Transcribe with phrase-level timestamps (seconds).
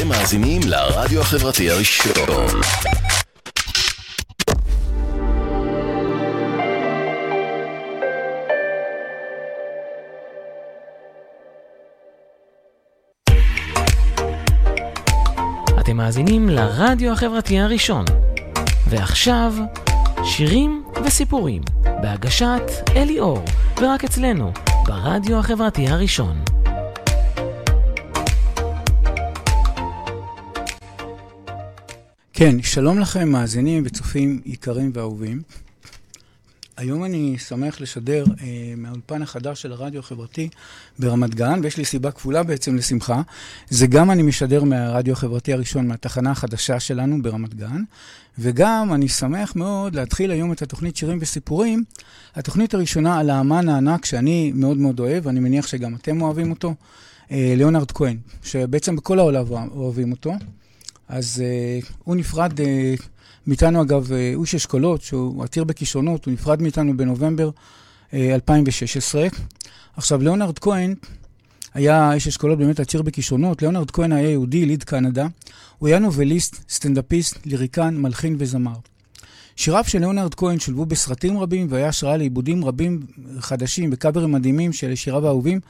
[0.00, 2.12] אתם מאזינים לרדיו החברתי הראשון.
[15.80, 18.04] אתם מאזינים לרדיו החברתי הראשון.
[18.88, 19.54] ועכשיו,
[20.24, 22.62] שירים וסיפורים, בהגשת
[22.96, 23.44] אלי אור,
[23.80, 24.52] ורק אצלנו,
[24.86, 26.59] ברדיו החברתי הראשון.
[32.40, 35.42] כן, שלום לכם, מאזינים וצופים יקרים ואהובים.
[36.76, 40.48] היום אני שמח לשדר אה, מהאולפן החדש של הרדיו החברתי
[40.98, 43.22] ברמת גן, ויש לי סיבה כפולה בעצם לשמחה.
[43.68, 47.82] זה גם אני משדר מהרדיו החברתי הראשון, מהתחנה החדשה שלנו ברמת גן,
[48.38, 51.84] וגם אני שמח מאוד להתחיל היום את התוכנית שירים וסיפורים,
[52.34, 56.74] התוכנית הראשונה על האמן הענק שאני מאוד מאוד אוהב, אני מניח שגם אתם אוהבים אותו,
[57.30, 60.32] אה, ליאונרד כהן, שבעצם בכל העולם אוהבים אותו.
[61.10, 62.62] אז uh, הוא נפרד uh,
[63.46, 67.50] מאיתנו, אגב, uh, אוש אשכולות, שהוא עתיר בכישרונות, הוא נפרד מאיתנו בנובמבר
[68.10, 69.26] uh, 2016.
[69.96, 70.94] עכשיו, ליאונרד כהן
[71.74, 73.62] היה איש אשכולות באמת עתיר בכישרונות.
[73.62, 75.26] ליאונרד כהן היה יהודי, יליד קנדה.
[75.78, 78.76] הוא היה נובליסט, סטנדאפיסט, ליריקן, מלחין וזמר.
[79.56, 83.00] שיריו של ליאונרד כהן שולבו בסרטים רבים והיה השראה לעיבודים רבים
[83.38, 85.60] חדשים וקאברים מדהימים של שיריו האהובים,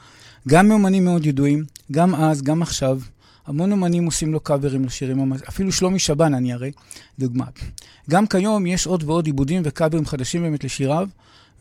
[0.47, 2.99] גם מאומנים מאוד ידועים, גם אז, גם עכשיו.
[3.51, 6.71] המון אומנים עושים לו קאברים לשירים, אפילו שלומי שבן, אני הרי,
[7.19, 7.45] דוגמה.
[8.09, 11.07] גם כיום יש עוד ועוד עיבודים וקאברים חדשים באמת לשיריו,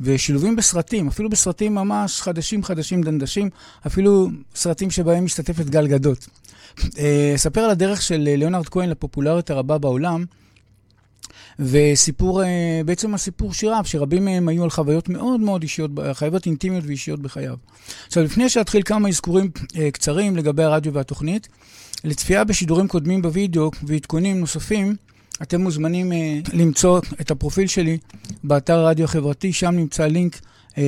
[0.01, 3.51] ושילובים בסרטים, אפילו בסרטים ממש חדשים חדשים דנדשים,
[3.87, 6.29] אפילו סרטים שבהם משתתפת גל גדות.
[7.35, 10.25] אספר על הדרך של ליאונרד כהן לפופולריות הרבה בעולם,
[11.61, 12.43] וסיפור,
[12.85, 17.57] בעצם הסיפור שיריו, שרבים מהם היו על חוויות מאוד מאוד אישיות, חוויות אינטימיות ואישיות בחייו.
[18.07, 19.51] עכשיו, לפני שאתחיל כמה אזכורים
[19.93, 21.49] קצרים לגבי הרדיו והתוכנית,
[22.05, 24.97] לצפייה בשידורים קודמים בווידאו ועדכונים נוספים,
[25.43, 26.15] אתם מוזמנים uh,
[26.53, 27.99] למצוא את הפרופיל שלי
[28.45, 30.79] באתר הרדיו החברתי, שם נמצא לינק uh,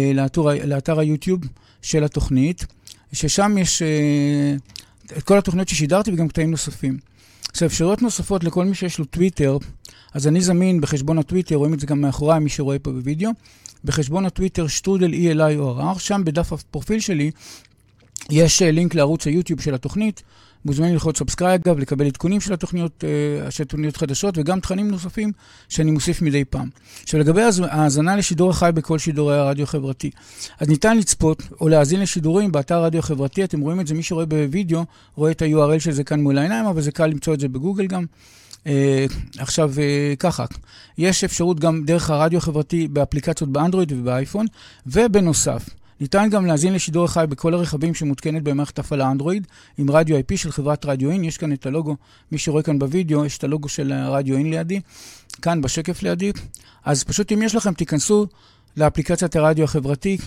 [0.64, 1.40] לאתר, היוטיוב
[1.82, 2.66] של התוכנית,
[3.12, 3.82] ששם יש
[5.18, 6.98] את כל התוכניות ששידרתי וגם קטעים נוספים.
[7.50, 9.58] עכשיו, אפשרויות נוספות לכל מי שיש לו טוויטר,
[10.14, 13.30] אז אני זמין בחשבון הטוויטר, רואים את זה גם מאחוריי, מי שרואה פה בווידאו,
[13.84, 17.30] בחשבון הטוויטר שטרודל ELI OHRR, שם בדף הפרופיל שלי
[18.30, 20.22] יש לינק לערוץ היוטיוב של התוכנית,
[20.64, 25.32] מוזמנים ללחוץ subscribe, אגב, לקבל עדכונים של התוכניות, אה, של תוכניות חדשות, וגם תכנים נוספים
[25.68, 26.68] שאני מוסיף מדי פעם.
[27.02, 30.10] עכשיו, לגבי האזנה לשידור החי בכל שידורי הרדיו החברתי.
[30.60, 34.26] אז ניתן לצפות או להאזין לשידורים באתר הרדיו החברתי, אתם רואים את זה, מי שרואה
[34.26, 34.84] בווידאו,
[35.14, 37.86] רואה את ה-URL של זה כאן מול העיניים, אבל זה קל למצוא את זה בגוגל
[37.86, 38.04] גם.
[38.64, 38.68] אה,
[39.38, 40.44] עכשיו, uh, ככה,
[40.98, 44.46] יש אפשרות גם דרך הרדיו החברתי באפליקציות באנדרואיד ובאייפון,
[44.86, 45.68] ובנוסף,
[46.02, 49.46] ניתן גם להזין לשידור החי בכל הרכבים שמותקנת במערכת הפעלה אנדרואיד,
[49.78, 51.24] עם רדיו IP של חברת רדיו אין.
[51.24, 51.96] יש כאן את הלוגו,
[52.32, 54.80] מי שרואה כאן בווידאו, יש את הלוגו של רדיו אין לידי,
[55.42, 56.32] כאן בשקף לידי.
[56.84, 58.26] אז פשוט אם יש לכם, תיכנסו
[58.76, 60.18] לאפליקציית הרדיו החברתי,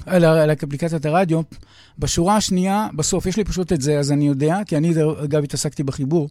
[0.47, 1.41] לאפליקציית הרדיו.
[1.99, 5.83] בשורה השנייה, בסוף, יש לי פשוט את זה, אז אני יודע, כי אני אגב התעסקתי
[5.83, 6.29] בחיבור,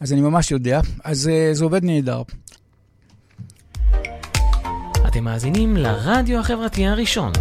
[0.00, 2.22] אז אני ממש יודע, אז זה עובד נהדר.
[5.06, 7.32] אתם מאזינים לרדיו החברתי הראשון.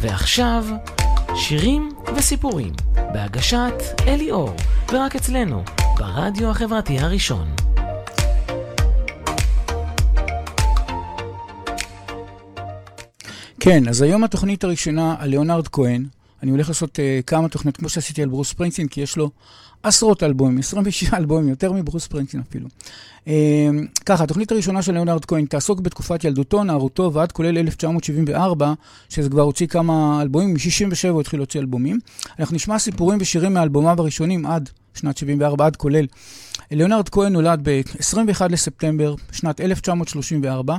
[0.00, 0.64] ועכשיו,
[1.34, 2.72] שירים וסיפורים,
[3.12, 3.74] בהגשת
[4.06, 4.50] אלי אור,
[4.92, 5.62] ורק אצלנו,
[5.98, 7.54] ברדיו החברתי הראשון.
[13.64, 16.06] כן, אז היום התוכנית הראשונה על ליאונרד כהן.
[16.42, 19.30] אני הולך לעשות uh, כמה תוכניות, כמו שעשיתי על ברוס ספרינגסטין, כי יש לו
[19.82, 22.68] עשרות אלבומים, 26 אלבומים, יותר מברוס ספרינגסטין אפילו.
[23.24, 23.28] Uh,
[24.06, 28.72] ככה, התוכנית הראשונה של ליאונרד כהן תעסוק בתקופת ילדותו, נערותו ועד כולל 1974,
[29.08, 31.98] שזה כבר הוציא כמה אלבומים, מ-67 הוא התחיל להוציא אלבומים.
[32.38, 36.06] אנחנו נשמע סיפורים ושירים מאלבומיו הראשונים עד שנת 74, עד כולל.
[36.70, 40.76] ליאונרד כהן נולד ב-21 לספטמבר שנת 1934,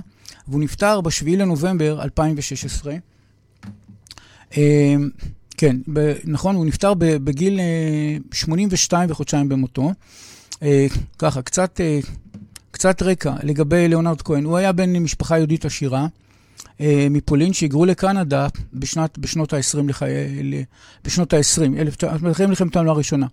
[0.47, 2.93] והוא נפטר ב-7 לנובמבר 2016.
[4.51, 4.55] Uh,
[5.57, 9.91] כן, ב- נכון, הוא נפטר בגיל אה, 82 וחודשיים במותו.
[10.63, 10.87] אה,
[11.19, 11.99] ככה, קצת, אה,
[12.71, 14.43] קצת רקע לגבי ליאונרד כהן.
[14.43, 16.07] הוא היה בן משפחה יהודית עשירה אה,
[17.09, 20.65] מפולין שהיגרו לקנדה בשנת, בשנות ה-20 לחיי...
[21.05, 23.27] בשנות ה-20, אחרי מלחמת העולם הראשונה.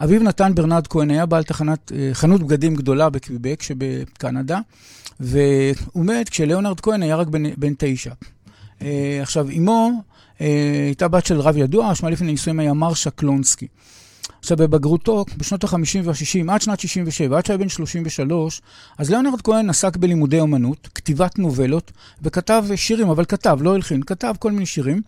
[0.00, 4.60] אביו נתן ברנרד כהן היה בעל תחנת, אה, חנות בגדים גדולה בקוויבק שבקנדה,
[5.20, 8.12] והוא מת כשליאונרד כהן היה רק בן, בן תשע.
[8.82, 9.90] אה, עכשיו, אמו...
[10.38, 13.66] הייתה בת של רב ידוע, שמה לפני נישואים היה מרשה קלונסקי.
[14.40, 18.62] עכשיו, בבגרותו, בשנות ה-50 וה-60, עד שנת 67, עד שהיה בן 33,
[18.98, 21.92] אז ליאונרד כהן עסק בלימודי אומנות, כתיבת נובלות,
[22.22, 25.02] וכתב שירים, אבל כתב, לא הלחין, כתב כל מיני שירים.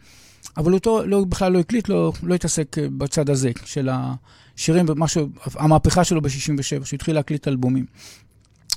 [0.57, 5.29] אבל אותו לא, בכלל לא הקליט, לא, לא התעסק אה, בצד הזה של השירים, משהו,
[5.55, 7.87] המהפכה שלו ב-67, שהוא התחיל להקליט אלבומים.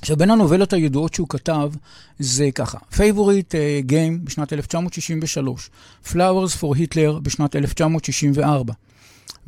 [0.00, 1.72] עכשיו, בין הנובלות הידועות שהוא כתב,
[2.18, 5.70] זה ככה, Favorite uh, Game בשנת 1963,
[6.04, 8.74] Flowers for Hitler בשנת 1964,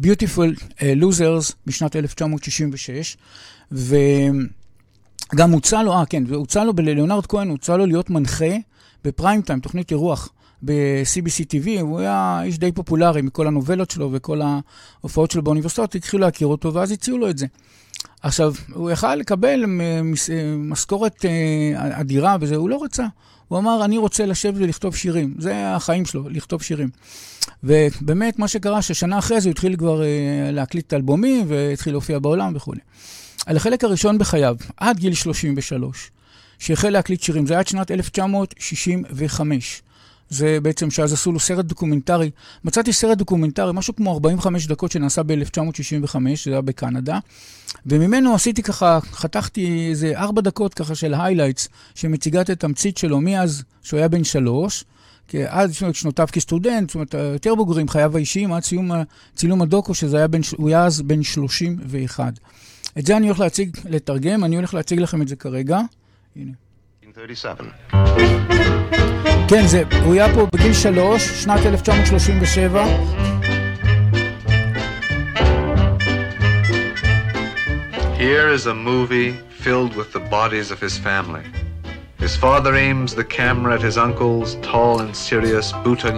[0.03, 3.17] Beautiful uh, Losers בשנת 1966,
[3.73, 8.55] וגם הוצע לו, אה כן, והוצע לו, ללאונרד כהן הוצע לו להיות מנחה
[9.05, 10.33] בפריים טיים, תוכנית אירוח
[10.63, 16.21] ב-CBC TV, הוא היה איש די פופולרי מכל הנובלות שלו וכל ההופעות שלו באוניברסיטאות, התחילו
[16.21, 17.47] להכיר אותו, ואז הציעו לו את זה.
[18.23, 19.65] עכשיו, הוא יכל לקבל
[20.57, 23.07] משכורת אה, אדירה וזה, הוא לא רצה.
[23.49, 25.35] הוא אמר, אני רוצה לשבת ולכתוב שירים.
[25.39, 26.89] זה החיים שלו, לכתוב שירים.
[27.65, 32.53] ובאמת, מה שקרה, ששנה אחרי זה הוא התחיל כבר אה, להקליט אלבומים והתחיל להופיע בעולם
[32.57, 32.81] וכולי.
[33.47, 36.11] על החלק הראשון בחייו, עד גיל 33,
[36.59, 39.83] שהחל להקליט שירים, זה היה עד שנת 1965.
[40.29, 42.31] זה בעצם שאז עשו לו סרט דוקומנטרי.
[42.65, 47.19] מצאתי סרט דוקומנטרי, משהו כמו 45 דקות שנעשה ב-1965, זה היה בקנדה,
[47.87, 53.63] וממנו עשיתי ככה, חתכתי איזה 4 דקות ככה של highlights, שמציגה את התמצית שלו מאז
[53.83, 54.85] שהוא היה בן שלוש,
[55.49, 58.91] עד שנותיו כסטודנט, זאת אומרת, יותר בוגרים, חייו האישיים, עד סיום
[59.35, 62.33] צילום הדוקו, שזה היה בן, הוא היה אז בן 31.
[62.99, 65.81] את זה אני הולך להציג, לתרגם, אני הולך להציג לכם את זה כרגע.
[66.37, 66.53] הנה.
[67.19, 67.55] 1937.
[69.49, 72.87] כן, זה, הוא היה פה בגיל שלוש, שנת 1937.
[78.19, 81.45] Here is a movie filled with the bodies of his family.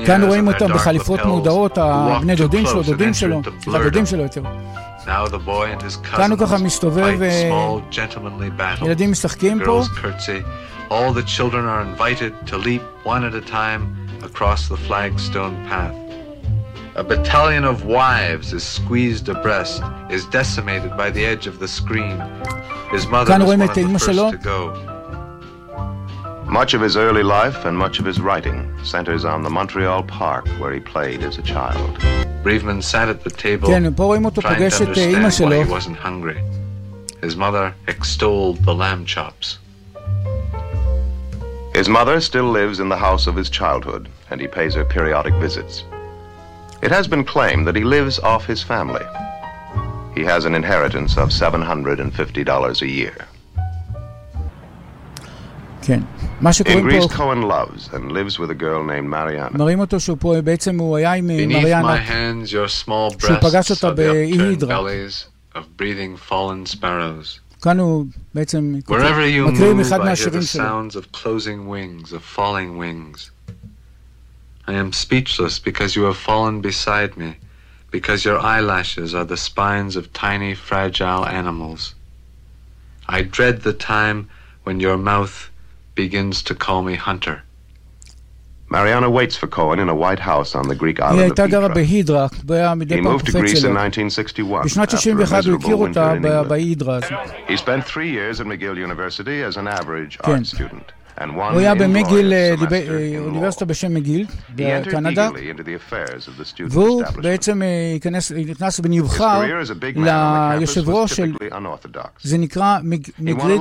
[0.05, 4.41] כאן רואים אותם בחליפות מודעות, הבני דודים שלו, דודים שלו, סליחה, דודים שלו יותר.
[6.15, 7.19] כאן הוא ככה מסתובב,
[8.81, 9.83] ילדים משחקים פה.
[10.91, 13.81] All the children are invited to leap one at a time
[14.29, 15.95] across the flagstone path.
[16.95, 22.17] A battalion of wives is squeezed abreast, is decimated by the edge of the screen.
[22.91, 24.94] His mother was one of the first to go.
[26.48, 30.46] Much of his early life and much of his writing centers on the Montreal Park
[30.58, 31.98] where he played as a child.
[32.42, 36.40] Braveman sat at the table trying to understand why he wasn't hungry.
[37.20, 39.58] His mother extolled the lamb chops.
[41.74, 45.34] His mother still lives in the house of his childhood, and he pays her periodic
[45.34, 45.84] visits.
[46.80, 49.04] It has been claimed that he lives off his family.
[50.14, 53.28] He has an inheritance of $750 a year.
[55.85, 55.99] כן.
[56.41, 56.97] מה שקוראים פה...
[56.97, 59.57] In Greece, Cohen loves and lives with a girl named Mariana.
[59.57, 61.95] מראים אותו שהוא פה, בעצם הוא היה עם מריאנה.
[62.45, 64.79] שהוא פגש אותה באי הידרה.
[67.61, 70.63] כאן הוא בעצם מקריא מאחד מהשירים שלו.
[74.67, 77.31] I am speechless because you have fallen beside me,
[77.89, 81.95] because your eyelashes are the spines of tiny, fragile animals.
[83.09, 84.29] I dread the time
[84.63, 85.35] when your mouth
[85.96, 87.42] begins to call me hunter.
[88.68, 91.36] Mariana waits for Cohen in a white house on the Greek island of
[91.68, 91.74] Hydra.
[92.96, 94.64] He moved to Greece in 1961
[97.48, 100.92] He spent three years at McGill University as an average art student.
[101.24, 102.32] הוא היה במגיל,
[103.18, 105.30] אוניברסיטה בשם מגיל, בקנדה,
[106.70, 107.62] והוא בעצם
[108.46, 109.42] נכנס ונבחר
[110.58, 111.32] ליושב ראש של,
[112.22, 112.78] זה נקרא
[113.18, 113.60] מגריד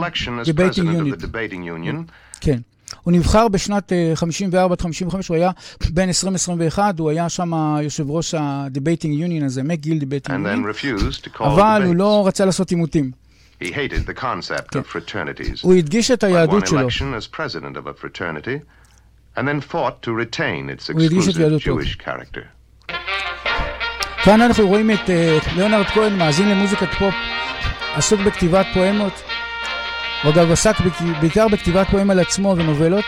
[1.20, 1.96] דיבייטינג יוניט.
[2.42, 2.58] כן.
[3.04, 5.52] הוא נבחר בשנת 54 עד 55, הוא היה
[5.90, 6.10] בין
[6.76, 12.28] 20-21, הוא היה שם יושב ראש ה-Debating Union הזה, מגיל Debating Union, אבל הוא לא
[12.28, 13.25] רצה לעשות עימותים.
[13.62, 15.62] He hated the concept of fraternities.
[15.62, 16.88] הוא הדגיש את היהדות שלו.
[19.38, 22.44] and then fought to retain its exclusive Jewish character.
[24.24, 25.10] כאן אנחנו רואים את
[25.56, 27.14] ליאונרד כהן מאזין למוזיקת פופ,
[27.96, 29.14] עסוק בכתיבת פואמות.
[30.24, 30.76] הוא אגב עסק
[31.22, 33.06] בעיקר בכתיבת פואם על עצמו ונובלות.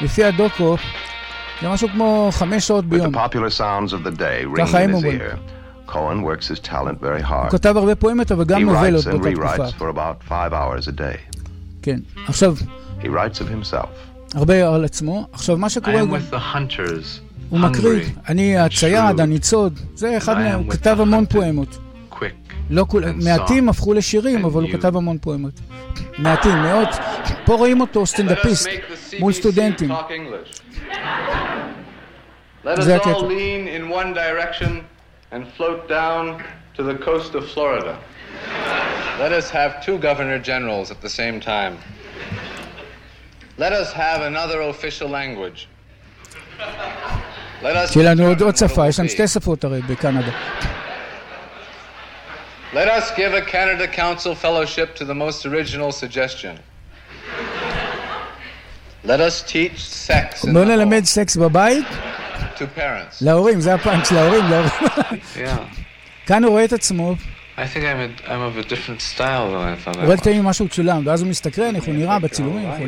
[0.00, 0.76] לפי הדוקו,
[1.62, 3.12] זה משהו כמו חמש שעות ביום.
[4.56, 5.20] ככה הם אומרים.
[5.92, 7.32] Cohen works his talent very hard.
[7.32, 10.10] הוא כתב הרבה פואמות, אבל גם נובלות באותה תקופה.
[11.82, 12.54] כן, עכשיו...
[13.00, 13.88] He writes of himself.
[14.34, 15.26] הרבה על עצמו.
[15.32, 16.00] עכשיו, מה שקורה...
[17.48, 20.54] הוא מקריא, אני הצייד, הניצוד, זה אחד מה...
[20.54, 21.78] הוא כתב המון פואמות.
[22.70, 23.04] לא כול...
[23.24, 25.60] מעטים הפכו לשירים, אבל הוא כתב המון פואמות.
[26.18, 26.88] מעטים, מאות.
[27.44, 28.68] פה רואים אותו סטנדאפיסט
[29.20, 29.90] מול סטודנטים.
[32.78, 33.10] זה הקטע.
[35.31, 36.43] and float down
[36.75, 37.97] to the coast of Florida.
[39.19, 41.77] Let us have two governor generals at the same time.
[43.57, 45.67] Let us have another official language.
[47.93, 50.31] שיהיה לנו עוד, עוד שפה, יש לנו שתי שפות הרי בקנדה.
[52.73, 56.57] Let us give a Canada Council Fellowship to the most original suggestion.
[59.05, 62.26] Let us teach sex in בואו the נלמד home סקס בבית to parents.
[63.20, 64.70] להורים, זה הפאנץ' להורים, להורים.
[66.26, 67.16] כאן הוא רואה את עצמו, הוא
[70.04, 70.16] רואה.
[70.16, 72.84] קטעים ממה שהוא צולם, ואז הוא מסתקרן איך הוא נראה בצילומים וכו'.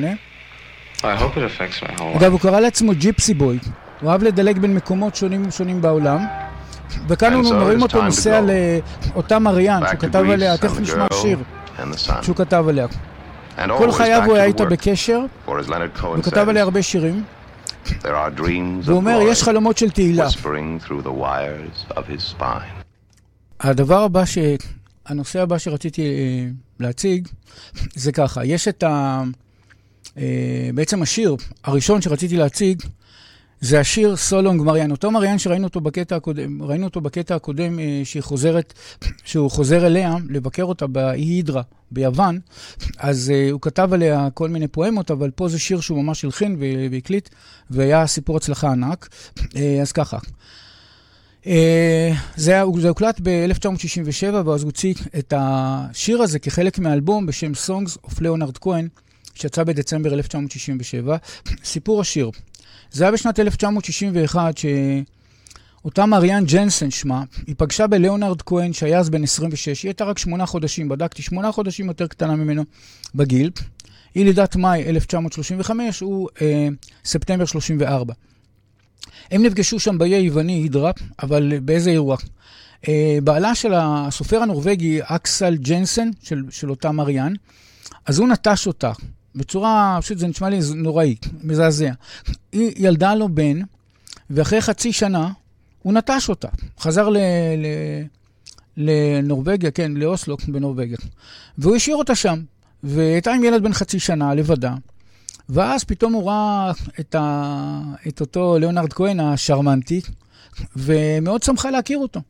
[1.00, 2.32] I hope it affects my whole אגב.
[2.32, 3.58] הוא קרא לעצמו ג'יפסי בוי.
[4.00, 6.26] הוא אהב לדלג בין מקומות שונים ושונים בעולם.
[7.08, 8.40] וכאן אנחנו so רואים אותו נוסע.
[9.14, 11.38] לאותה מריאן, שהוא כתב עליה, תכף נשמע שיר.
[12.22, 12.86] שהוא כתב עליה.
[13.78, 14.64] כל חייו הוא היה איתה.
[14.64, 17.22] בקשר, הוא כתב עליה הרבה שירים,
[17.87, 20.28] there are dreams והוא of אומר, יש חלומות של תהילה.
[20.28, 22.82] whispering through the wires of his spine.
[23.60, 24.38] הדבר הבא, ש...
[25.06, 26.46] הנושא הבא שרציתי אה,
[26.80, 27.28] להציג,
[27.94, 29.22] זה ככה, יש את ה...
[30.18, 32.82] אה, בעצם השיר הראשון שרציתי להציג,
[33.61, 34.90] זה השיר סולונג מריאן.
[34.90, 38.75] אותו מריאן שראינו אותו בקטע הקודם, ראינו אותו בקטע הקודם אה, שהיא חוזרת,
[39.25, 42.38] שהוא חוזר אליה לבקר אותה באי הידרה ביוון,
[42.99, 46.57] אז אה, הוא כתב עליה כל מיני פואמות, אבל פה זה שיר שהוא ממש הלחין
[46.90, 47.29] והקליט,
[47.71, 49.09] והיה סיפור הצלחה ענק.
[49.57, 50.19] אה, אז ככה.
[51.47, 57.52] אה, זה, היה- זה הוקלט ב-1967, ואז הוא הוציא את השיר הזה כחלק מאלבום בשם
[57.67, 58.88] Songs of ליאונרד כהן,
[59.35, 61.17] שיצא בדצמבר 1967.
[61.64, 62.31] סיפור השיר.
[62.90, 69.22] זה היה בשנת 1961, שאותה מריאן ג'נסן שמה, היא פגשה בליאונרד כהן, שהיה אז בן
[69.22, 72.64] 26, היא הייתה רק שמונה חודשים, בדקתי, שמונה חודשים יותר קטנה ממנו
[73.14, 73.50] בגיל.
[74.14, 76.68] היא לידת מאי 1935, הוא אה,
[77.04, 78.14] ספטמבר 34.
[79.30, 80.90] הם נפגשו שם באי היווני הידרה,
[81.22, 82.16] אבל באיזה אירוע?
[82.88, 87.32] אה, בעלה של הסופר הנורבגי, אקסל ג'נסן, של, של אותה מריאן,
[88.06, 88.92] אז הוא נטש אותה
[89.40, 91.92] בצורה, פשוט זה נשמע לי נוראי, מזעזע.
[92.52, 93.61] היא ילדה לו בן,
[94.30, 95.28] ואחרי חצי שנה
[95.82, 96.49] הוא נטש אותה.
[96.80, 97.16] חזר ל...
[97.56, 97.66] ל...
[98.76, 100.97] לנורבגיה, כן, לאוסלו בנורבגיה.
[101.59, 102.42] והוא השאיר אותה שם,
[102.82, 104.75] והייתה עם ילד בן חצי שנה, לבדה.
[105.49, 107.80] ואז פתאום הוא ראה את, ה...
[108.09, 110.00] את אותו ליאונרד כהן השרמנטי,
[110.76, 112.20] ומאוד שמחה להכיר אותו.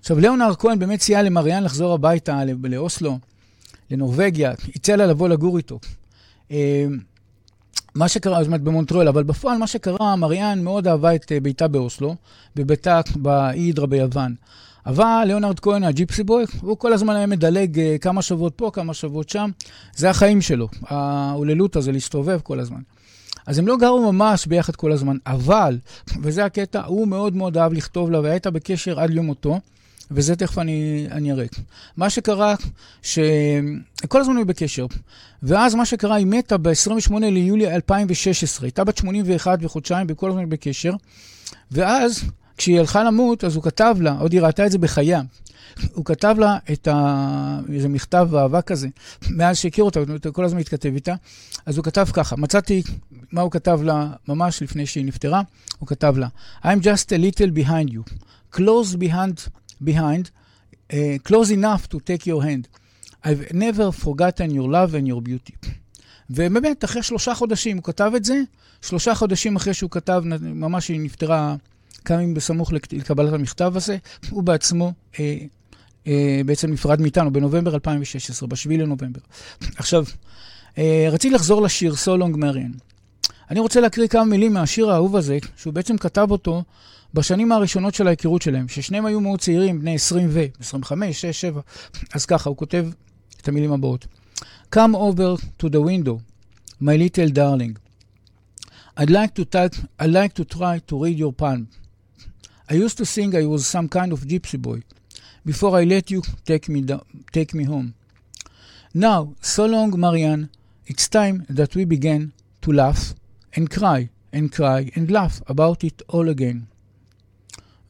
[0.00, 3.18] עכשיו, ליאונרד כהן באמת סייע למריאן לחזור הביתה לאוסלו,
[3.90, 5.78] לנורבגיה, הציע לה לבוא לגור איתו.
[6.50, 6.86] אה,
[7.94, 11.68] מה שקרה, זאת אומרת במונטריאול, אבל בפועל מה שקרה, מריאן מאוד אהבה את אה, ביתה
[11.68, 12.14] באוסלו,
[12.56, 14.34] בביתה באידרה ביוון.
[14.86, 18.94] אבל ליאונרד כהן, הג'יפסי בוי, הוא כל הזמן היה מדלג אה, כמה שבועות פה, כמה
[18.94, 19.50] שבועות שם.
[19.96, 22.80] זה החיים שלו, ההוללות הזה, להסתובב כל הזמן.
[23.46, 25.78] אז הם לא גרו ממש ביחד כל הזמן, אבל,
[26.22, 29.60] וזה הקטע, הוא מאוד מאוד אהב לכתוב לה, והיה איתה בקשר עד יום מותו,
[30.10, 31.46] וזה תכף אני, אני אראה.
[31.96, 32.54] מה שקרה,
[33.02, 34.86] שכל הזמן היו בקשר,
[35.42, 40.92] ואז מה שקרה, היא מתה ב-28 ליולי 2016, הייתה בת 81 וחודשיים, וכל הזמן בקשר,
[41.70, 42.24] ואז,
[42.56, 45.22] כשהיא הלכה למות, אז הוא כתב לה, עוד היא ראתה את זה בחייה,
[45.94, 47.60] הוא כתב לה את ה...
[47.72, 48.88] איזה מכתב אהבה כזה,
[49.30, 51.14] מאז שהכיר אותה, הוא כל הזמן התכתב איתה,
[51.66, 52.82] אז הוא כתב ככה, מצאתי
[53.32, 55.42] מה הוא כתב לה ממש לפני שהיא נפטרה,
[55.78, 56.28] הוא כתב לה,
[56.62, 58.12] I'm just a little behind you,
[58.56, 59.48] close behind,
[59.84, 60.24] behind,
[60.92, 60.94] uh,
[61.28, 62.68] close enough to take your hand.
[63.24, 65.68] I've never forgotten your love and your beauty.
[66.30, 68.40] ובאמת, אחרי שלושה חודשים הוא כתב את זה,
[68.82, 71.56] שלושה חודשים אחרי שהוא כתב, ממש היא נפטרה
[72.04, 73.96] כמה ימים בסמוך לק- לקבלת המכתב הזה,
[74.30, 75.36] הוא בעצמו אה,
[76.06, 79.20] אה, בעצם נפרד מאיתנו בנובמבר 2016, ב-7 לנובמבר.
[79.76, 80.04] עכשיו,
[80.78, 82.70] אה, רציתי לחזור לשיר סולונג מריאן.
[83.50, 86.62] אני רוצה להקריא כמה מילים מהשיר האהוב הזה, שהוא בעצם כתב אותו
[87.15, 91.61] בשנים הראשונות של ההיכרות שלהם, ששניהם היו מאוד צעירים, בני 20 ו, 25, 6, 7.
[92.13, 92.87] אז ככה, הוא כותב
[93.41, 94.07] את המילים הבאות.
[94.75, 96.19] Come over to the window,
[96.81, 97.77] my little darling.
[98.97, 101.67] I'd like to, type, I'd like to try to read your palm.
[102.69, 104.79] I used to think I was some kind of gypsy boy
[105.45, 107.95] before I let you take me, do- take me home.
[108.93, 110.49] Now, so long, Marianne,
[110.85, 113.15] it's time that we began to laugh
[113.55, 116.67] and cry and cry and laugh about it all again.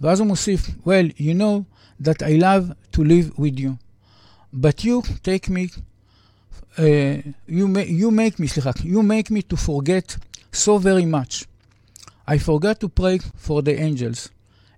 [0.01, 1.65] ואז הוא מוסיף, Well, you know
[2.03, 3.77] that I love to live with you,
[4.53, 5.69] but you take me,
[6.79, 6.83] uh,
[7.49, 10.17] you, ma- you make me, סליחה, you make me to forget
[10.53, 11.45] so very much.
[12.29, 14.29] I forgot to pray for the angels,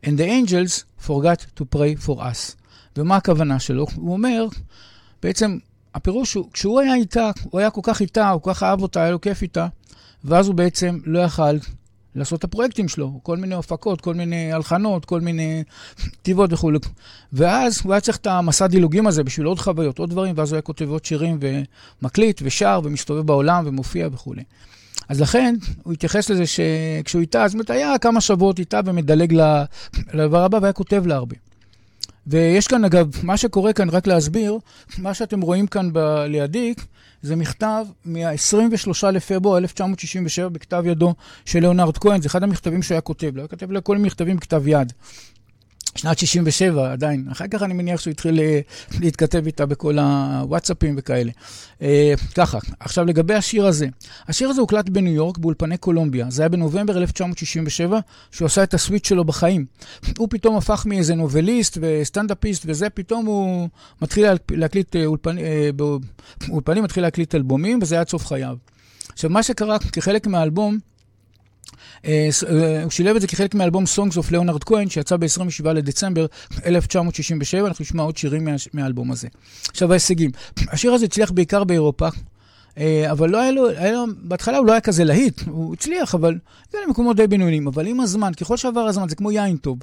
[0.05, 2.57] and the angels forgot to pray for us.
[2.97, 3.87] ומה הכוונה שלו?
[3.95, 4.47] הוא אומר,
[5.23, 5.59] בעצם,
[5.95, 9.03] הפירוש הוא, כשהוא היה איתה, הוא היה כל כך איתה, הוא כל כך אהב אותה,
[9.03, 9.67] היה לו כיף איתה,
[10.25, 11.59] ואז הוא בעצם לא יכל
[12.19, 15.63] לעשות את הפרויקטים שלו, כל מיני הפקות, כל מיני הלחנות, כל מיני
[15.97, 16.79] כתיבות וכולי.
[17.33, 20.57] ואז הוא היה צריך את המסע דילוגים הזה בשביל עוד חוויות, עוד דברים, ואז הוא
[20.57, 21.39] היה כותב עוד שירים
[22.03, 24.43] ומקליט ושר ומסתובב בעולם ומופיע וכולי.
[25.09, 29.33] אז לכן, הוא התייחס לזה שכשהוא איתה, זאת אומרת, היה כמה שבועות איתה ומדלג
[30.13, 31.37] לדבר הבא, והיה כותב לה הרבה.
[32.29, 34.59] ויש כאן, אגב, מה שקורה כאן, רק להסביר,
[34.99, 36.75] מה שאתם רואים כאן ב- לידי,
[37.23, 43.01] זה מכתב מה-23 לפברואר 1967 בכתב ידו של ליאונרד כהן, זה אחד המכתבים שהוא היה
[43.01, 44.93] כותב לו, היה כותב לו כל מיני מכתבים בכתב יד.
[45.99, 48.61] שנת 67 עדיין, אחר כך אני מניח שהוא התחיל אה,
[49.01, 51.31] להתכתב איתה בכל הוואטסאפים וכאלה.
[51.83, 53.87] אה, ככה, עכשיו לגבי השיר הזה.
[54.29, 56.27] השיר הזה הוקלט בניו יורק באולפני קולומביה.
[56.31, 57.99] זה היה בנובמבר 1967,
[58.31, 59.67] שהוא עשה את הסוויט שלו בחיים.
[60.19, 63.69] הוא פתאום הפך מאיזה נובליסט וסטנדאפיסט וזה, פתאום הוא
[64.03, 65.45] מתחיל להקליט אה, אולפנים,
[66.49, 68.57] באולפנים, מתחיל להקליט אלבומים, וזה היה עד סוף חייו.
[69.13, 70.88] עכשיו, מה שקרה כחלק מהאלבום, אה, אה,
[72.83, 76.27] הוא שילב את זה כחלק מאלבום Songs of ליאונרד כהן, שיצא ב-27 לדצמבר
[76.67, 79.29] 1967, אנחנו נשמע עוד שירים מה, מהאלבום הזה.
[79.69, 80.31] עכשיו ההישגים.
[80.73, 82.09] השיר הזה הצליח בעיקר באירופה.
[82.79, 86.15] אה, אבל לא היה לו, היה לו, בהתחלה הוא לא היה כזה להיט, הוא הצליח,
[86.15, 86.39] אבל
[86.73, 87.67] זה למקומות די בינוניים.
[87.67, 89.79] אבל עם הזמן, ככל שעבר הזמן, זה כמו יין טוב.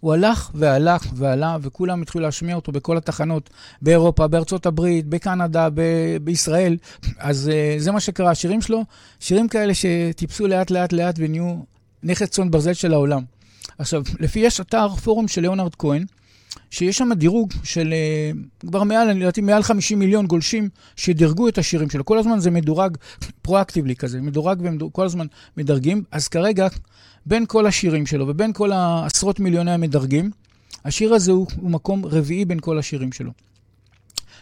[0.00, 3.50] הוא הלך והלך ועלה, וכולם התחילו להשמיע אותו בכל התחנות
[3.82, 6.76] באירופה, בארצות הברית, בקנדה, ב- בישראל.
[7.18, 8.30] אז uh, זה מה שקרה.
[8.30, 8.84] השירים שלו,
[9.20, 11.54] שירים כאלה שטיפסו לאט לאט לאט ונהיו
[12.02, 13.22] נכס צאן ברזל של העולם.
[13.78, 16.04] עכשיו, לפי יש אתר פורום של ליאונרד כהן,
[16.70, 17.94] שיש שם דירוג של
[18.62, 22.04] uh, כבר מעל, אני לדעתי, מעל 50 מיליון גולשים שדירגו את השירים שלו.
[22.04, 22.96] כל הזמן זה מדורג
[23.42, 25.26] פרואקטיבלי כזה, מדורג וכל הזמן
[25.56, 26.04] מדרגים.
[26.10, 26.68] אז כרגע
[27.26, 30.30] בין כל השירים שלו ובין כל העשרות מיליוני המדרגים,
[30.84, 33.30] השיר הזה הוא, הוא מקום רביעי בין כל השירים שלו.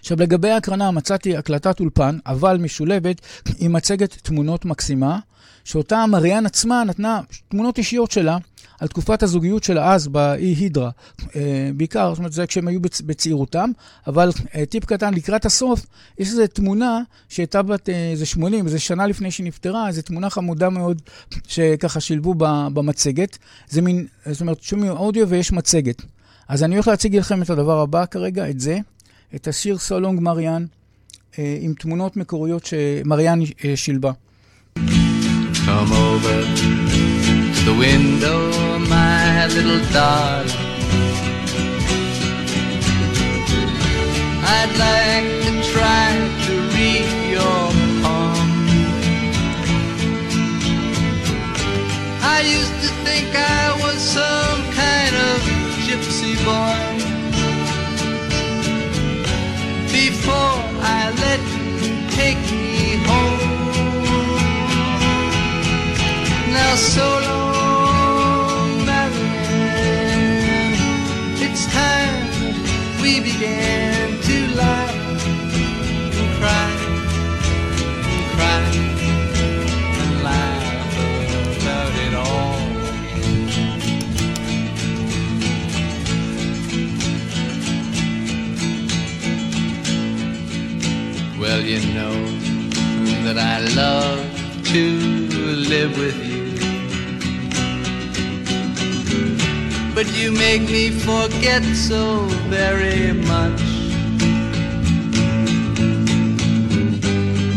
[0.00, 3.20] עכשיו, לגבי ההקרנה, מצאתי הקלטת אולפן, אבל משולבת
[3.58, 5.18] עם מצגת תמונות מקסימה,
[5.64, 8.38] שאותה מריאן עצמה נתנה תמונות אישיות שלה
[8.78, 10.90] על תקופת הזוגיות שלה אז באי הידרה.
[11.36, 13.00] אה, בעיקר, זאת אומרת, זה כשהם היו בצ...
[13.00, 13.70] בצעירותם,
[14.06, 15.86] אבל אה, טיפ קטן, לקראת הסוף,
[16.18, 20.30] יש איזו תמונה שהייתה בת אה, איזה 80, איזה שנה לפני שהיא נפטרה, איזו תמונה
[20.30, 21.02] חמודה מאוד,
[21.48, 22.34] שככה שילבו
[22.72, 23.38] במצגת.
[23.68, 26.02] זה מין, זאת אומרת, שומעים אודיו ויש מצגת.
[26.48, 28.78] אז אני הולך להציג לכם את הדבר הבא כרגע, את זה,
[29.34, 30.66] את השיר סולונג מריאן,
[31.38, 33.40] עם תמונות מקוריות שמריאן
[33.74, 34.12] שילבה.
[35.66, 36.77] Come over
[37.68, 40.50] the window my little darling.
[44.56, 46.08] I'd like to try
[46.44, 47.62] to read your
[48.00, 48.48] palm.
[52.36, 55.36] I used to think I was some kind of
[55.86, 56.80] gypsy boy.
[59.98, 60.56] Before
[60.96, 61.40] I let
[61.82, 63.58] you take me home.
[66.54, 67.47] Now so long
[91.68, 92.14] you know
[93.24, 94.84] that I love to
[95.68, 96.48] live with you.
[99.94, 103.60] But you make me forget so very much.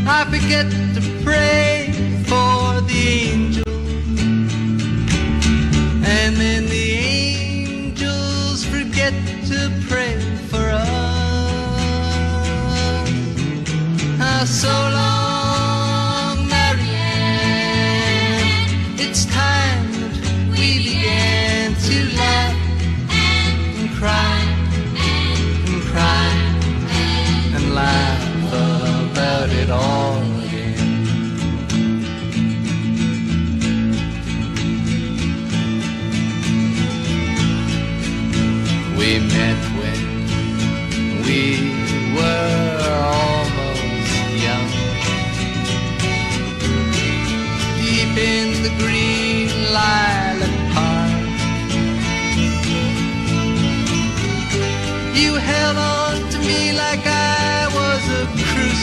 [0.06, 1.71] I forget to pray
[14.48, 15.01] so long,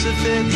[0.01, 0.48] Pacific.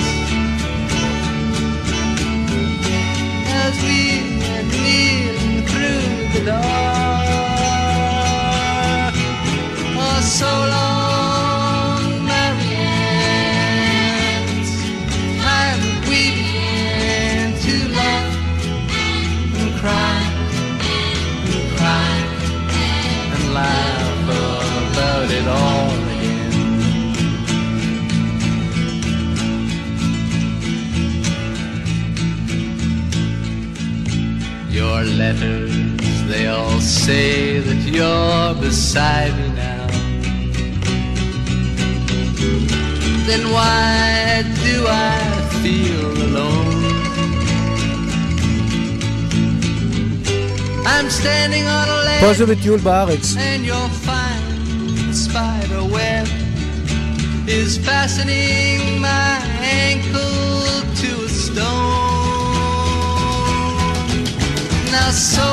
[35.02, 35.74] letters,
[36.28, 39.86] they all say that you're beside me now.
[43.26, 45.18] Then why do I
[45.62, 46.84] feel alone?
[50.86, 53.34] I'm standing on a ledge פה זה בטיול בארץ.
[53.36, 56.26] and your fine spider web
[57.48, 62.01] is fastening my ankle to a stone.
[64.93, 65.52] Now, so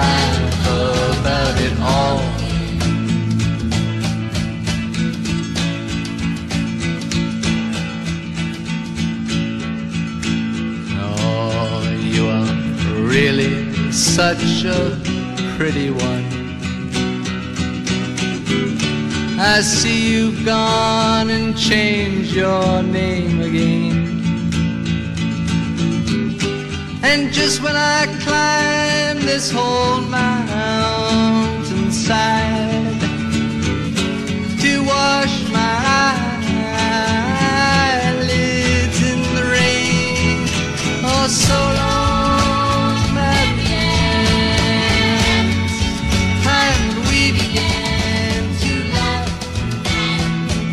[0.00, 2.20] laugh about it all.
[11.02, 11.82] Oh,
[12.14, 12.52] you are
[13.16, 14.80] really such a
[15.56, 16.26] pretty one.
[19.38, 24.10] I see you've gone and changed your name again.
[27.02, 28.89] And just when I climb
[29.26, 33.00] this whole mountainside
[34.60, 35.76] to wash my
[37.92, 40.46] eyelids in the rain.
[41.04, 42.96] Oh, so long,
[46.46, 49.30] and we began to laugh
[49.86, 50.22] and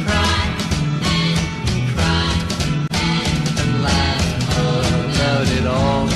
[0.05, 0.41] cry
[1.15, 1.39] and
[1.95, 2.29] cry
[2.93, 6.07] and laugh oh, about it all.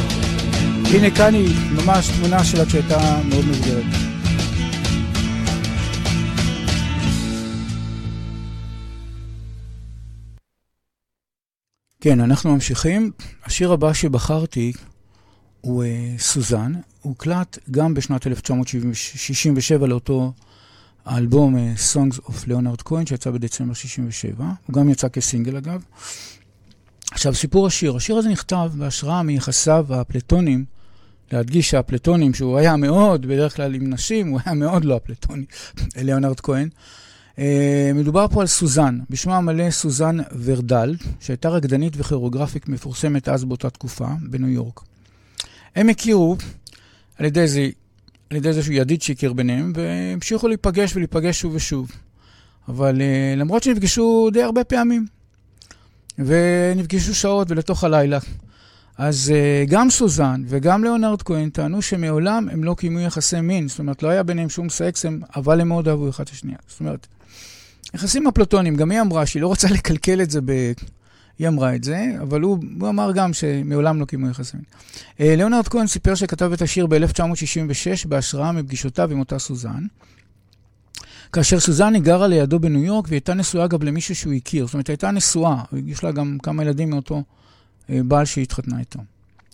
[1.86, 3.84] ממש תמונה שלה כשהייתה מאוד מבוגרת.
[12.02, 13.12] כן, אנחנו ממשיכים.
[13.46, 14.74] השיר הבא שבחרתי
[15.62, 16.74] הוא uh, סוזן.
[17.02, 20.34] הוקלט גם בשנת 1967 לאותו
[21.06, 21.60] האלבום uh,
[21.94, 24.46] Songs of Leonard Cohen, שיצא בדצמבר 67.
[24.66, 25.84] הוא גם יצא כסינגל אגב.
[27.12, 27.96] עכשיו, סיפור השיר.
[27.96, 30.66] השיר הזה נכתב בהשראה מיחסיו האפלטונים,
[31.34, 35.46] להדגיש שהאפלטונים, שהוא היה מאוד, בדרך כלל עם נשים, הוא היה מאוד לא אפלטוני,
[36.06, 36.70] ליאונרד כהן.
[37.36, 37.42] Uh,
[37.94, 44.08] מדובר פה על סוזן, בשמה המלא סוזן ורדל, שהייתה רקדנית וכירוגרפית מפורסמת אז באותה תקופה,
[44.22, 44.80] בניו יורק.
[45.76, 46.38] הם הכירו
[47.18, 47.70] על ידי זה,
[48.30, 51.92] על ידי איזשהו ידיד שהכיר ביניהם, והמשיכו להיפגש ולהיפגש שוב ושוב.
[52.68, 55.06] אבל uh, למרות שנפגשו די הרבה פעמים,
[56.20, 58.20] ונפגשו שעות ולתוך הלילה.
[59.02, 63.80] אז uh, גם סוזן וגם ליאונרד כהן טענו שמעולם הם לא קיימו יחסי מין, זאת
[63.80, 66.58] אומרת, לא היה ביניהם שום סקס, הם, אבל הם מאוד אהבו אחד את השנייה.
[66.68, 67.08] זאת אומרת,
[67.94, 70.72] יחסים אפלטונים, גם היא אמרה שהיא לא רוצה לקלקל את זה ב...
[71.40, 74.66] היא אמרה את זה, אבל הוא, הוא אמר גם שמעולם לא קיימו יחסי מין.
[75.12, 79.86] Uh, ליאונרד כהן סיפר שכתב את השיר ב-1966 בהשראה מפגישותיו עם אותה סוזן.
[81.34, 84.66] כאשר סוזן היא גרה לידו בניו יורק, והיא הייתה נשואה גם למישהו שהוא הכיר.
[84.66, 87.22] זאת אומרת, הייתה נשואה, יש לה גם כמה ילדים מאותו אה,
[87.92, 89.00] בעל שהיא התחתנה איתו.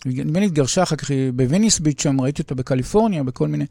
[0.06, 3.66] נדמה לי התגרשה אחר כך בווניס ביץ' שם, ראיתי אותה בקליפורניה, בכל מיני...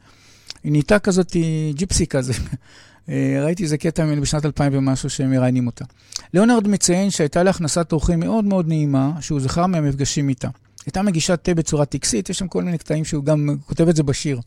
[0.64, 1.36] היא נהייתה כזאת
[1.74, 2.34] ג'יפסי כזה.
[3.10, 5.86] אה, ראיתי איזה קטע ממנו בשנת 2000 ומשהו שהם מראיינים אותה.
[6.34, 10.50] ליאונרד מציין שהייתה לה הכנסת אורחים מאוד מאוד נעימה, שהוא זכר מהמפגשים איתה.
[10.86, 14.04] הייתה מגישה תה בצורה טקסית, יש שם כל מיני קטעים שהוא גם כותב את זה
[14.04, 14.40] בשיר.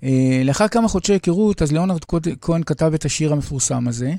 [0.00, 0.04] אה,
[0.44, 2.04] לאחר כמה חודשי היכרות, אז ליאונרד
[2.40, 4.14] כהן כתב את השיר המפורסם הזה,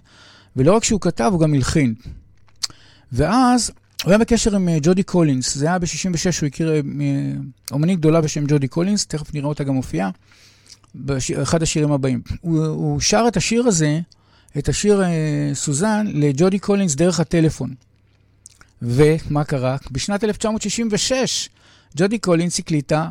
[0.56, 1.94] ולא רק שהוא כתב, הוא גם הלחין.
[3.12, 3.72] ואז
[4.04, 8.22] הוא היה בקשר עם אה, ג'ודי קולינס, זה היה ב-66, הוא הכיר אה, אומנית גדולה
[8.22, 10.10] בשם ג'ודי קולינס, תכף נראה אותה גם מופיעה,
[10.96, 12.22] באחד השירים הבאים.
[12.42, 14.00] הוא, הוא שר את השיר הזה,
[14.58, 17.74] את השיר אה, סוזן, לג'ודי קולינס דרך הטלפון.
[18.82, 19.78] ומה קרה?
[19.92, 21.50] בשנת 1966,
[21.98, 23.10] ג'ודי קולינס הקליטה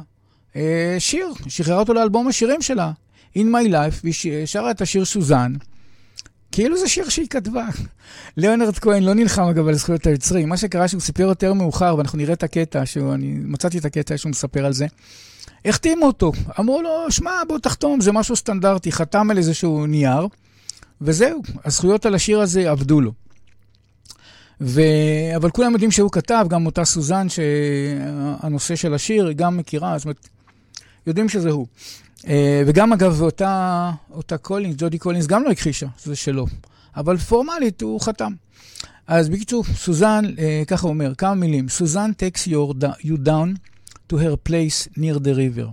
[0.99, 2.93] שיר, שחררה אותו לאלבום השירים שלה,
[3.37, 5.53] In My Life, והיא שרה את השיר Suzanne,
[6.53, 7.67] כאילו זה שיר שהיא כתבה.
[8.37, 10.49] ליאונרד כהן לא נלחם אגב על זכויות היוצרים.
[10.49, 14.31] מה שקרה שהוא סיפר יותר מאוחר, ואנחנו נראה את הקטע, שאני מצאתי את הקטע שהוא
[14.31, 14.87] מספר על זה.
[15.65, 20.29] החתימו אותו, אמרו לו, שמע, בוא תחתום, זה משהו סטנדרטי, חתם על איזשהו נייר,
[21.01, 23.13] וזהו, הזכויות על השיר הזה אבדו לו.
[24.61, 24.81] ו...
[25.37, 30.05] אבל כולם יודעים שהוא כתב, גם אותה סוזן, שהנושא של השיר, היא גם מכירה, זאת
[30.05, 30.29] אומרת,
[31.07, 31.67] יודעים שזה הוא.
[32.29, 36.47] אה, וגם אגב, אותה, אותה קולינס, ג'ודי קולינס, גם לא הכחישה, זה שלו.
[36.97, 38.33] אבל פורמלית הוא חתם.
[39.07, 41.69] אז בקיצור, סוזן, אה, ככה אומר, כמה מילים.
[41.69, 43.57] Suzanne takes your, you down
[44.13, 45.69] to her place near the river.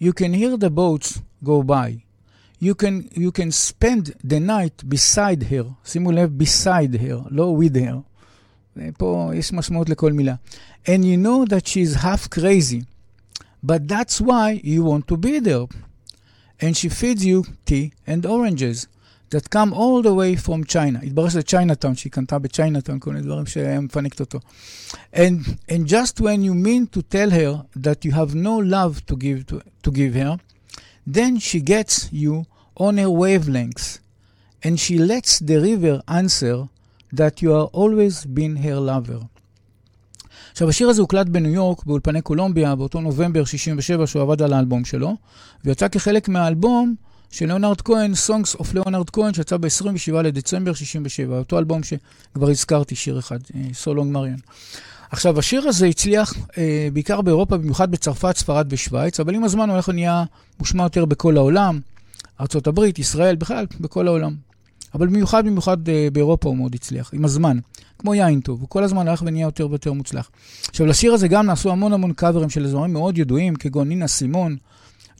[0.00, 2.02] You can hear the boats go by.
[2.60, 5.64] You can, you can spend the night beside her.
[5.84, 7.96] שימו לב, beside her, לא with her.
[8.98, 10.34] פה יש משמעות לכל מילה.
[10.86, 12.82] And you know that she's half crazy.
[13.63, 15.65] But that's why you want to be there.
[16.59, 18.87] And she feeds you tea and oranges
[19.29, 20.99] that come all the way from China.
[21.03, 24.39] התברר שזה צ'יינאטאון, שהיא קנתה בצ'יינאטאון, כל מיני דברים שהיה מפנקת אותו.
[25.13, 29.15] And, and just when you mean to tell her that you have no love to
[29.15, 30.37] give, to, to give her,
[31.05, 33.99] then she gets you on her wavelengths,
[34.63, 36.67] and she lets the river answer
[37.11, 39.21] that you are always been her lover.
[40.52, 44.84] עכשיו, השיר הזה הוקלט בניו יורק, באולפני קולומביה, באותו נובמבר 67, שהוא עבד על האלבום
[44.84, 45.16] שלו,
[45.64, 46.94] ויצא כחלק מהאלבום
[47.30, 52.94] של ליאונרד כהן, Songs of ליאונרד כהן, שיצא ב-27 לדצמבר 67, אותו אלבום שכבר הזכרתי,
[52.94, 53.38] שיר אחד,
[53.72, 54.36] So Long, Marianne.
[55.10, 59.72] עכשיו, השיר הזה הצליח אה, בעיקר באירופה, במיוחד בצרפת, ספרד ושוויץ, אבל עם הזמן הוא
[59.72, 60.24] הולך ונהיה
[60.58, 61.80] מושמע יותר בכל העולם,
[62.40, 64.34] ארה"ב, ישראל, בכלל, בכל העולם.
[64.94, 67.58] אבל במיוחד, במיוחד אה, באירופה הוא מאוד הצליח, עם הזמן.
[68.02, 70.30] כמו יין טוב, הוא כל הזמן הלך ונהיה יותר ויותר מוצלח.
[70.68, 74.56] עכשיו, לשיר הזה גם נעשו המון המון קאברים של זמרים מאוד ידועים, כגון נינה סימון,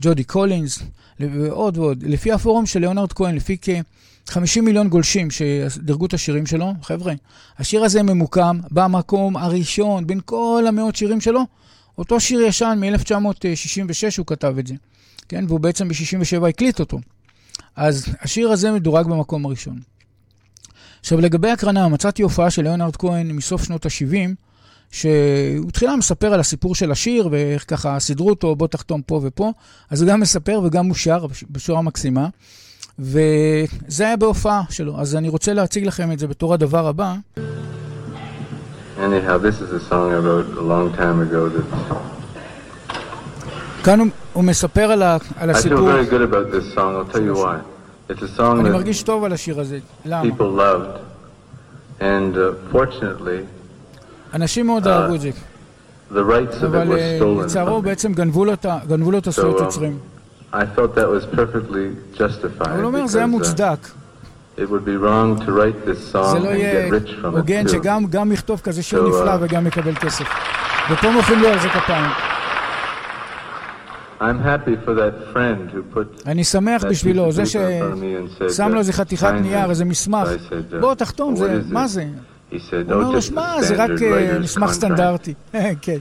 [0.01, 0.83] ג'ודי קולינס,
[1.21, 2.03] ועוד ועוד.
[2.07, 7.12] לפי הפורום של ליאונרד כהן, לפי כ-50 מיליון גולשים שדירגו את השירים שלו, חבר'ה,
[7.59, 11.40] השיר הזה ממוקם במקום הראשון בין כל המאות שירים שלו.
[11.99, 14.75] אותו שיר ישן מ-1966 הוא כתב את זה,
[15.29, 15.45] כן?
[15.49, 17.01] והוא בעצם ב-67 הקליט אותו.
[17.77, 19.91] אז השיר הזה מדורג במקום הראשון.
[21.03, 24.31] עכשיו, לגבי הקרנה, מצאתי הופעה של ליאונרד כהן מסוף שנות ה-70,
[24.91, 29.53] שהוא תחילה מספר על הסיפור של השיר, ואיך ככה סידרו אותו, בוא תחתום פה ופה.
[29.91, 32.29] אז הוא גם מספר וגם הוא שר בשורה מקסימה.
[32.99, 35.01] וזה היה בהופעה שלו.
[35.01, 37.15] אז אני רוצה להציג לכם את זה בתור הדבר הבא.
[38.99, 41.95] Anyhow, this is a song I wrote a long time ago that
[43.85, 45.79] כאן הוא, הוא מספר על, ה, על I feel הסיפור.
[45.91, 46.79] very good about this song.
[46.79, 47.71] I'll tell you why.
[48.40, 49.79] אני מרגיש טוב על השיר הזה.
[50.05, 50.22] למה?
[52.03, 52.40] and uh,
[54.35, 55.31] אנשים מאוד אה, אהבו את זה.
[56.66, 57.18] אבל אה.
[57.44, 57.83] לצערו.
[57.83, 58.53] בעצם גנבו לו
[59.18, 59.98] את הזכויות um, יוצרים.
[60.53, 60.66] אבל
[62.77, 63.88] הוא אומר, זה היה uh, מוצדק.
[64.57, 67.25] It would be wrong to write this זה song לא and יהיה get rich from
[67.25, 67.68] it הוגן.
[67.68, 70.25] שגם גם יכתוב כזה שיר So, נפלא uh, וגם יקבל כסף.
[70.90, 71.81] ופה מוחאים לו על זה כפיים.
[71.81, 72.09] I'm happy for that friend who put
[76.26, 79.70] אני שמח that בשבילו, זה ששם לו איזה חתיכת נייר.
[79.70, 80.28] איזה מסמך.
[80.28, 82.04] So I said, uh, בוא, תחתום, "What זה, is it?" מה זה?
[82.50, 82.58] הוא
[82.90, 84.72] אומר oh, לו, שמע, זה רק אה, מסמך.
[84.72, 85.35] סטנדרטי.
[85.82, 85.98] כן.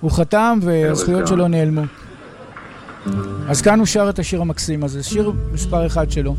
[0.00, 1.26] הוא חתם והזכויות.
[1.26, 1.82] שלו נעלמו.
[3.48, 6.36] אז כאן הוא שר את השיר המקסים הזה, שיר מספר אחד שלו,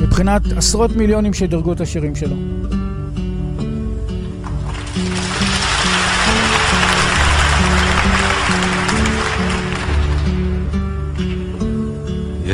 [0.00, 2.36] מבחינת עשרות מיליונים שדירגו את השירים שלו.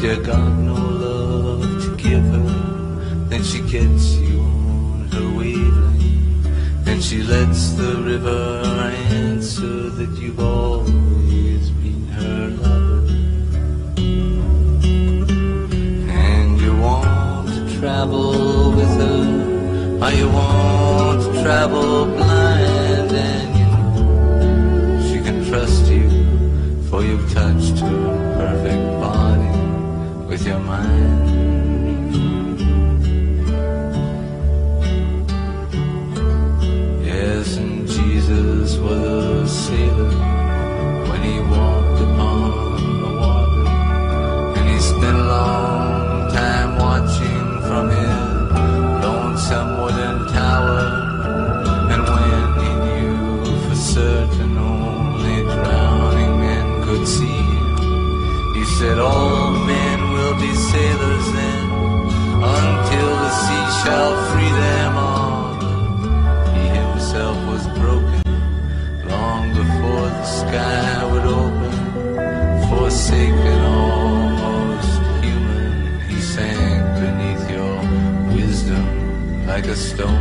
[0.00, 6.86] That you got no love to give her, then she gets you on her wavelength.
[6.86, 8.62] And she lets the river
[9.10, 13.06] answer that you've always been her lover.
[16.10, 23.66] And you want to travel with her, or you want to travel blind, and you
[23.72, 26.08] know she can trust you,
[26.88, 28.95] for you've touched her perfect
[30.36, 31.28] with your mind.
[37.06, 40.25] Yes, and Jesus was a sailor
[79.66, 80.14] like a stone.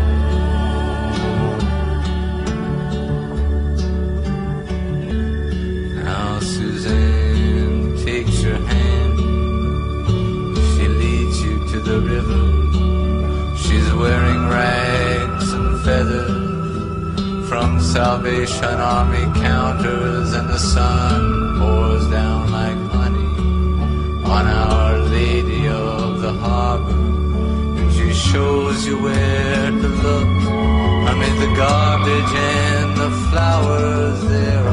[6.03, 9.19] Now Suzanne takes your hand.
[10.73, 12.43] She leads you to the river.
[13.57, 21.34] She's wearing rags and feathers from Salvation Army counters, and the sun
[28.35, 30.33] shows you where to look
[31.11, 34.19] amid the garbage and the flowers.
[34.27, 34.67] There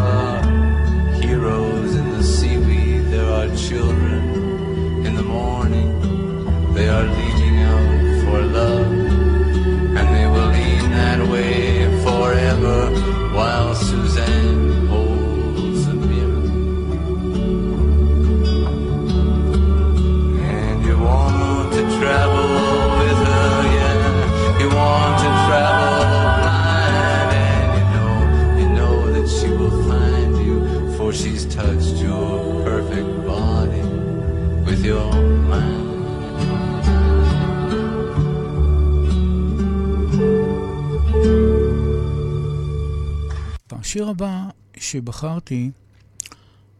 [44.93, 45.71] שבחרתי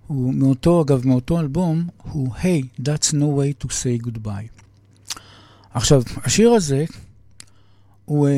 [0.07, 4.63] הוא מאותו, אגב, מאותו אלבום, הוא Hey, That's No Way to Say Goodbye.
[5.75, 6.85] עכשיו, השיר הזה,
[8.05, 8.31] הוא uh,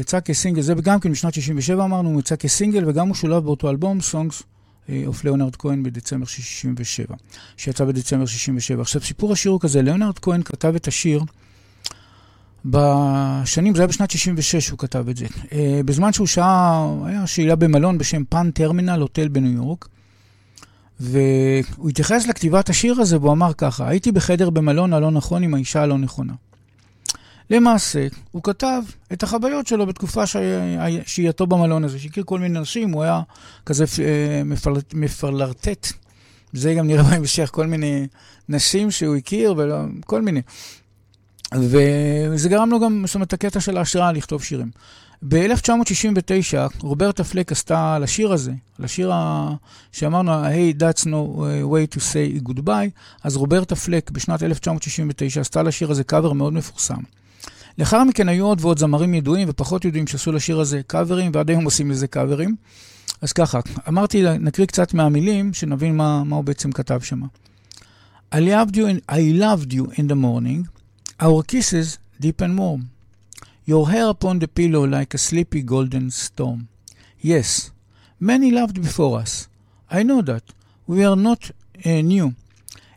[0.00, 3.70] יצא כסינגל, זה גם כן בשנת 67 אמרנו, הוא יצא כסינגל וגם הוא שולב באותו
[3.70, 4.42] אלבום, Songs
[4.88, 7.14] of ליאונרד כהן בדצמבר 67,
[7.56, 8.82] שיצא בדצמבר 67.
[8.82, 11.22] עכשיו, סיפור השיר הוא כזה, ליאונרד כהן כתב את השיר
[12.70, 15.26] בשנים, זה היה בשנת 66 שהוא כתב את זה.
[15.26, 15.48] Uh,
[15.84, 19.88] בזמן שהוא שהה, היה שאלה במלון בשם פן טרמינל, הוטל בניו יורק,
[21.00, 25.82] והוא התייחס לכתיבת השיר הזה והוא אמר ככה, הייתי בחדר במלון הלא נכון עם האישה
[25.82, 26.32] הלא נכונה.
[27.50, 30.24] למעשה, הוא כתב את החוויות שלו בתקופה
[31.06, 33.22] שהייתו במלון הזה, שהכיר כל מיני נשים, הוא היה
[33.66, 35.86] כזה אה, מפלרט, מפלרטט,
[36.52, 38.06] זה גם נראה בהמשך, כל מיני
[38.48, 40.40] נשים שהוא הכיר, וכל מיני.
[41.54, 44.70] וזה גרם לו גם, זאת אומרת, הקטע של ההשראה לכתוב שירים.
[45.22, 49.50] ב-1969, רוברטה פלק עשתה לשיר הזה, לשיר ה...
[49.92, 51.38] שאמרנו, Hey, that's no
[51.72, 52.90] way to say goodbye,
[53.24, 57.00] אז רוברטה פלק בשנת 1969 עשתה לשיר הזה קאבר מאוד מפורסם.
[57.78, 61.64] לאחר מכן היו עוד ועוד זמרים ידועים ופחות ידועים שעשו לשיר הזה קאברים, ועד היום
[61.64, 62.56] עושים לזה קאברים.
[63.22, 67.20] אז ככה, אמרתי, נקריא קצת מהמילים, שנבין מה, מה הוא בעצם כתב שם.
[68.34, 68.38] I
[69.08, 70.75] I loved you in the morning,
[71.18, 72.90] our kisses deep and warm.
[73.64, 76.68] Your hair upon the pillow like a sleepy golden storm.
[77.20, 77.70] Yes,
[78.20, 79.48] many loved before us.
[79.90, 80.44] I know that.
[80.86, 81.50] We are not
[81.84, 82.34] uh, new.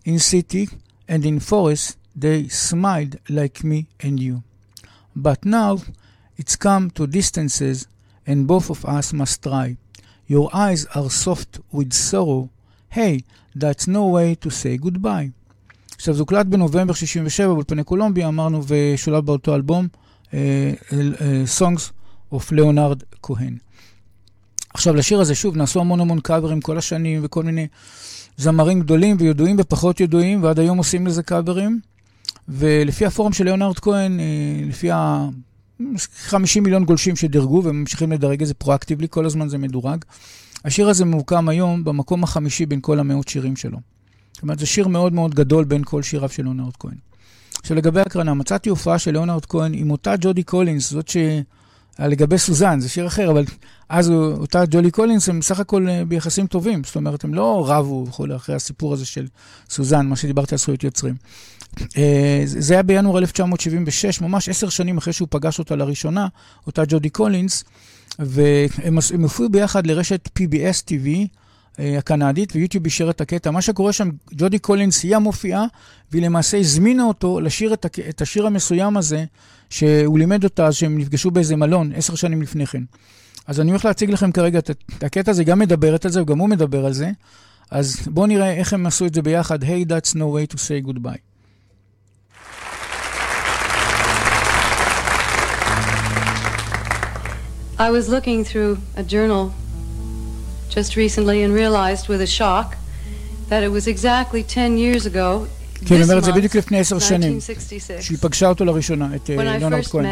[0.06, 0.70] In city
[1.08, 4.44] and in forest, they smiled like me and you.
[5.16, 5.80] But now
[6.38, 7.88] it's come to distances,
[8.28, 9.78] and both of us must try.
[10.28, 12.50] Your eyes are soft with sorrow.
[12.90, 13.24] Hey,
[13.56, 15.32] that's no way to say goodbye.
[16.00, 19.88] עכשיו, זה הוקלט בנובמבר 67 באולפני קולומביה, אמרנו, ושולב באותו אלבום.
[21.60, 21.92] Songs
[22.34, 23.58] of ליאונרד כהן.
[24.74, 27.68] עכשיו, לשיר הזה, שוב, נעשו המון המון קאברים כל השנים, וכל מיני
[28.38, 31.80] זמרים גדולים וידועים ופחות ידועים, ועד היום עושים לזה קאברים.
[32.48, 34.20] ולפי הפורום של ליאונרד כהן,
[34.68, 40.06] לפי ה-50 מיליון גולשים שדירגו, וממשיכים לדרג את זה פרואקטיבלי, כל הזמן זה מדורג.
[40.66, 43.78] השיר הזה ממוקם היום במקום החמישי בין כל המאות שירים שלו.
[44.40, 46.96] זאת אומרת, זה שיר מאוד מאוד גדול בין כל שיריו של ליאונרד כהן.
[47.62, 51.18] עכשיו לגבי הקרנה, מצאתי הופעה של ליאונרד כהן עם אותה ג'ודי קולינס, זאת ש...
[52.00, 53.46] לגבי סוזן, זה שיר אחר, אבל
[53.90, 58.36] אז אותה ג'ודי קולינס הם בסך הכל ביחסים טובים, זאת אומרת, הם לא רבו וכולי
[58.36, 59.28] אחרי הסיפור הזה של
[59.70, 61.16] סוזן, מה שדיברתי על זכויות יוצרים.
[62.46, 66.28] זה היה בינואר 1976, ממש עשר שנים אחרי שהוא פגש אותה לראשונה,
[66.68, 67.64] אותה ג'ודי קולינס,
[68.20, 71.28] והם הופיעו ביחד לרשת PBS TV,
[71.78, 73.52] הקנדית, ויוטיוב אישר את הקטע.
[73.52, 75.66] מה שקורה שם, ג'ודי קולינס היא המופיעה,
[76.12, 77.86] והיא למעשה הזמינה אותו לשיר את.
[78.10, 79.26] את השיר המסוים הזה,
[79.70, 82.84] שהוא לימד אותה אז שהם נפגשו באיזה מלון עשר שנים לפני כן.
[83.48, 86.50] אז אני הולך להציג לכם כרגע את הקטע הזה, גם מדברת על זה וגם הוא
[86.50, 87.12] מדבר על זה.
[87.72, 89.64] אז בואו נראה איך הם עשו את זה ביחד.
[89.64, 91.20] Hey, that's no way to say goodbye.
[97.80, 99.54] I was looking through a journal
[100.70, 102.78] just recently and realized with a shock
[103.50, 105.46] that it was exactly 10 years ago
[105.86, 107.40] כן, היא אומרת, זה בדיוק לפני עשר שנים,
[108.00, 110.06] שהיא פגשה אותו לראשונה, את ליאונרד כהן.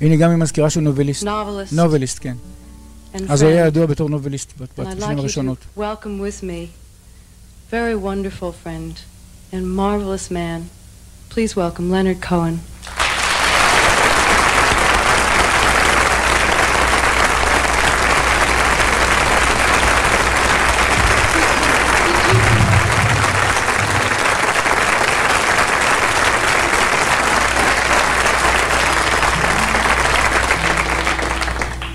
[0.00, 1.26] הנה גם היא מזכירה שהוא נובליסט.
[1.72, 2.36] נובליסט, כן.
[3.28, 3.66] אז הוא היה.
[3.66, 5.58] ידוע בתור נובליסט you הראשונות.
[7.70, 8.94] very wonderful friend
[9.52, 10.60] and marvelous man,
[11.34, 12.60] Please welcome Leonard Cohen.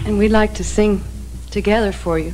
[0.07, 1.01] And we'd like to sing
[1.51, 2.33] together for you.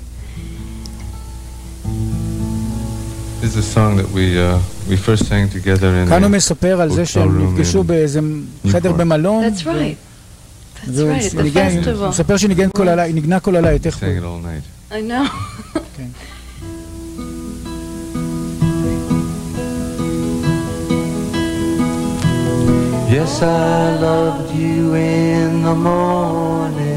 [3.41, 4.59] This is a song that we uh,
[4.91, 6.09] we first sang together in.
[6.09, 8.21] כאן הוא the- מספר על זה hotel שהם room נפגשו in באיזה
[8.73, 8.95] חדר Newport.
[8.95, 9.45] במלון.
[9.45, 9.97] That's right.
[10.85, 12.09] That's והוא right, at the ניגן- הוא festival.
[12.09, 14.01] מספר שניגן כל הלילה, נגנה כל הלילה, תכף.
[14.03, 14.93] sang it all night.
[14.93, 15.25] I know.
[23.11, 26.92] Yes, I loved you in the morning.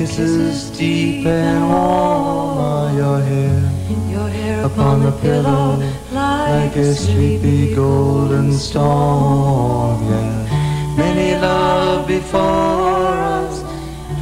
[0.00, 3.70] Kisses deep and warm are your hair
[4.08, 5.76] Your hair upon the pillow
[6.10, 10.02] like a sleepy golden storm.
[10.08, 13.62] Yeah, many love before us.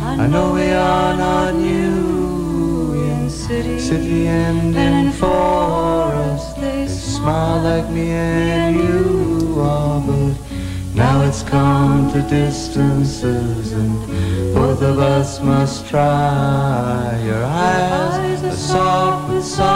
[0.02, 6.60] I know we are not new in city, city and in forest.
[6.60, 9.97] they smile like me and you are,
[10.98, 17.22] now it's come to distances, and both of us must try.
[17.24, 19.67] Your eyes are soft with sorrow.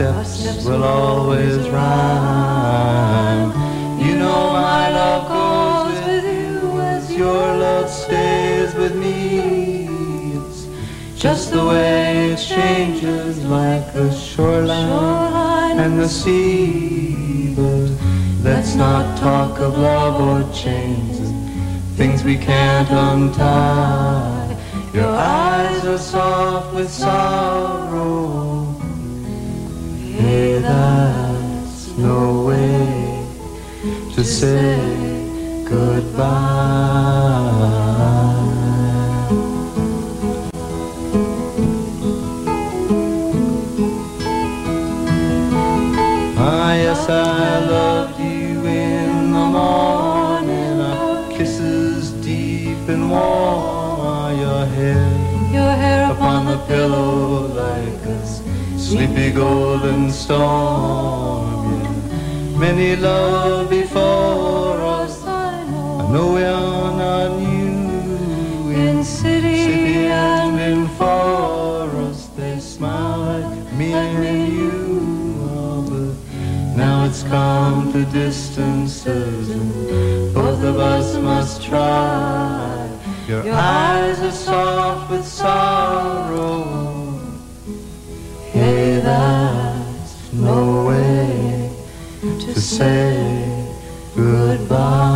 [0.00, 3.50] Our steps will always rhyme.
[4.00, 9.88] You know my love goes with you as your love stays with me.
[10.38, 17.54] It's just the way it changes like the shoreline and the sea.
[17.54, 17.90] But
[18.42, 24.56] let's not talk of love or chains and things we can't untie.
[24.94, 28.59] Your eyes are soft with sorrow.
[30.30, 33.26] Hey, that's no way
[34.14, 34.78] to say
[35.68, 36.28] goodbye.
[46.42, 50.80] Ah, yes, I loved you in the morning.
[50.80, 55.06] Our kisses deep and warm are your hair
[55.52, 57.29] your hair upon the pillow like a s-
[58.90, 61.70] sleepy golden storm.
[61.80, 62.58] Yeah.
[62.58, 65.22] Many love before us.
[65.24, 73.72] I know we are not new in city city and in forest they smile like
[73.74, 81.62] me and you oh, but now it's come to distances and both of us must
[81.62, 82.88] try
[83.28, 86.19] your eyes are soft with sorrow
[92.76, 93.16] say
[94.16, 95.10] goodbye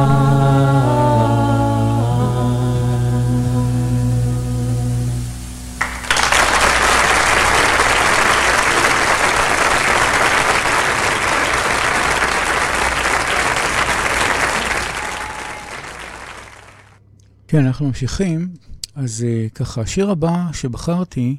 [17.49, 18.49] כן, אנחנו ממשיכים.
[18.95, 21.37] אז uh, ככה, השיר הבא שבחרתי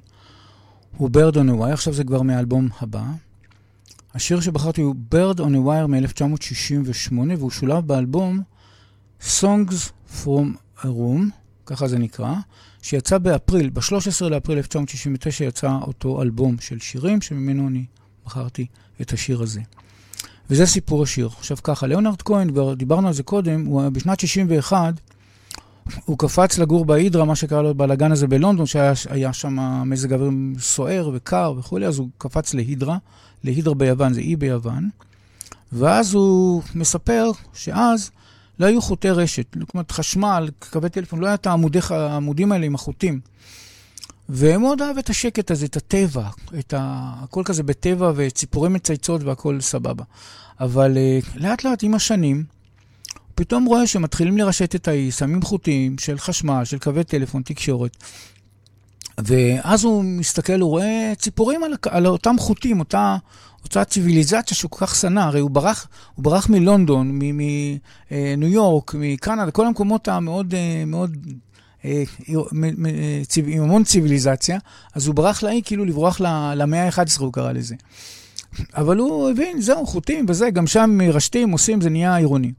[0.98, 3.04] הוא Bird on Wire, עכשיו זה כבר מהאלבום הבא.
[4.16, 8.42] השיר שבחרתי הוא Bird on a Wire מ-1968, והוא שולב באלבום
[9.22, 9.90] Songs
[10.24, 11.22] from a Room,
[11.66, 12.34] ככה זה נקרא,
[12.82, 17.86] שיצא באפריל, ב-13 לאפריל 1969 יצא אותו אלבום של שירים, שממנו אני
[18.26, 18.66] בחרתי
[19.02, 19.62] את השיר הזה.
[20.50, 21.30] וזה סיפור השיר.
[21.38, 24.94] עכשיו ככה, ליאונרד כהן, דיברנו על זה קודם, הוא בשנת 61,
[26.06, 30.32] הוא קפץ לגור בהידרה, מה שקרה לו בלאגן הזה בלונדון, שהיה היה שם מזג אוויר
[30.60, 32.98] סוער וקר וכולי, אז הוא קפץ להידרה,
[33.44, 34.90] להידרה ביוון, זה אי ביוון,
[35.72, 38.12] ואז הוא מספר שאז
[38.60, 42.76] לא היו חוטי רשת, אומרת חשמל, קווי טלפון, לא היה את העמודי, העמודים האלה עם
[42.76, 43.20] החוטים.
[44.30, 46.30] והוא מאוד אהב את השקט הזה, את הטבע,
[46.60, 47.14] את ה...
[47.24, 50.04] הכל כזה בטבע וציפורי מצייצות והכל סבבה.
[50.60, 52.44] אבל uh, לאט לאט עם השנים,
[53.36, 57.98] פתאום רואה שמתחילים לרשת את האי, שמים חוטים של חשמל, של קווי טלפון, תקשורת.
[59.18, 63.18] ואז הוא מסתכל, הוא רואה ציפורים על, על אותם חוטים, אותה,
[63.64, 65.20] אותה ציוויליזציה שהוא כל כך שנא.
[65.20, 67.78] הרי הוא ברח, הוא ברח מלונדון, מניו
[68.12, 70.54] אה, יורק, מקנדה, כל המקומות המאוד
[70.88, 71.18] מאוד,
[71.86, 72.04] אה,
[73.46, 74.60] עם המון ציוויליזציה,
[74.94, 76.22] אז הוא ברח לאי כאילו לברוח
[76.56, 77.76] למאה ה-11, הוא קרא לזה.
[78.74, 82.52] אבל הוא הבין, זהו, חוטים וזה, גם שם מרשתים, עושים, זה נהיה עירוני.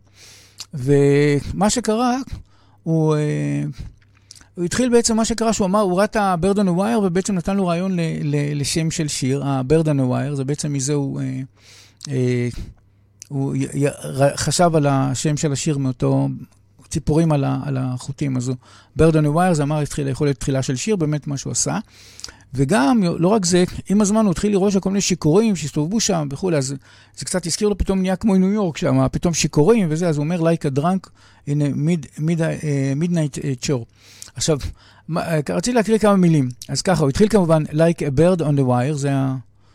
[0.75, 2.17] ומה שקרה,
[2.83, 3.65] הוא, אה,
[4.55, 7.35] הוא התחיל בעצם, מה שקרה, שהוא אמר, הוא ראה את ה-Bird on a Wire, ובעצם
[7.35, 10.93] נתן לו רעיון ל, ל, לשם של שיר, ה-Bird on a Wire, זה בעצם מזה
[10.93, 11.41] הוא, אה,
[12.09, 12.49] אה,
[13.29, 13.55] הוא
[14.37, 16.29] חשב על השם של השיר מאותו
[16.89, 17.45] ציפורים על,
[17.79, 18.37] החוטים.
[19.15, 21.79] on a Wire, זה אמר, התחיל, יכול להיות תחילה של שיר, באמת מה שהוא עשה.
[22.55, 26.57] וגם, לא רק זה, עם הזמן הוא התחיל לראות כל מיני שיכורים שהסתובבו שם וכולי,
[26.57, 26.75] אז
[27.17, 30.25] זה קצת הזכיר לו פתאום נהיה כמו ניו יורק שם, פתאום שיכורים וזה, אז הוא
[30.25, 31.09] אומר, like a drunk
[31.49, 33.85] in a mid, mid, uh, midnight chore.
[34.35, 34.59] עכשיו,
[35.09, 36.49] מה, רציתי להקריא כמה מילים.
[36.69, 39.11] אז ככה, הוא התחיל כמובן, like a bird on the wire, זה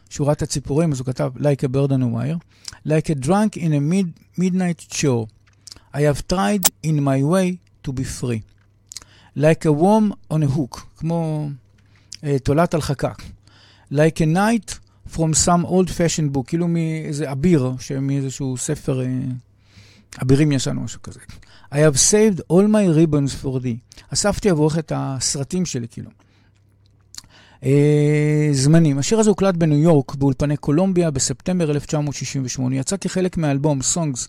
[0.09, 3.71] שורת הציפורים, אז הוא כתב, like a bird on a wire, like a drunk in
[3.73, 5.25] a mid, midnight chore.
[5.93, 8.41] I have tried in my way to be free.
[9.35, 11.47] like a worm on a hook, כמו...
[12.43, 13.21] תולעת על חקק.
[13.93, 14.79] Like a night
[15.13, 19.01] from some old fashioned book, כאילו מאיזה אביר, מאיזשהו ספר
[20.21, 21.19] אבירים ישן או משהו כזה.
[21.71, 24.03] I have saved all my ribbons for thee.
[24.13, 26.09] אספתי עבורך את הסרטים שלי, כאילו.
[27.61, 27.65] Uh,
[28.51, 28.97] זמנים.
[28.97, 32.75] השיר הזה הוקלט בניו יורק, באולפני קולומביה, בספטמבר 1968.
[32.75, 34.27] יצא כחלק מהאלבום Songs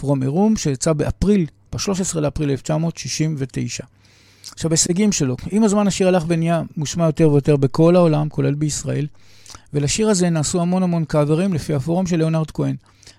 [0.00, 3.84] From a Room, שיצא באפריל, ב-13 לאפריל 1969.
[4.52, 5.36] עכשיו, הישגים שלו.
[5.50, 9.06] עם הזמן השיר הלך ונהיה מושמע יותר ויותר בכל העולם, כולל בישראל,
[9.72, 12.76] ולשיר הזה נעשו המון המון קאברים לפי הפורום של ליאונרד כהן.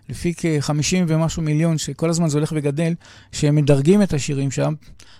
[0.09, 2.93] לפי כ-50 ומשהו מיליון, שכל הזמן זה הולך וגדל,
[3.31, 4.73] שהם מדרגים את השירים שם,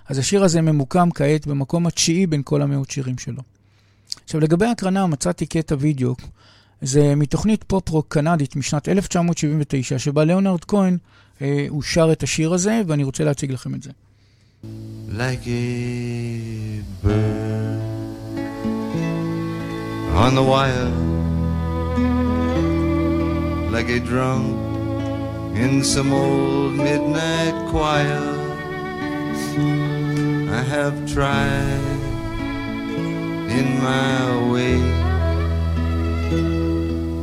[0.09, 3.41] אז השיר הזה ממוקם כעת במקום התשיעי בין כל המאות שירים שלו.
[4.23, 6.15] עכשיו, לגבי ההקרנה, מצאתי קטע וידאו,
[6.81, 10.97] זה מתוכנית פופ-רוק קנדית משנת 1979, שבה ליאונרד כהן,
[11.41, 13.91] אה, הוא שר את השיר הזה, ואני רוצה להציג לכם את זה.
[15.07, 17.81] Like a bird
[20.13, 20.91] on the wire,
[23.71, 24.45] like a drunk
[25.55, 28.21] in some old midnight choir.
[30.49, 31.95] I have tried
[33.49, 34.77] in my way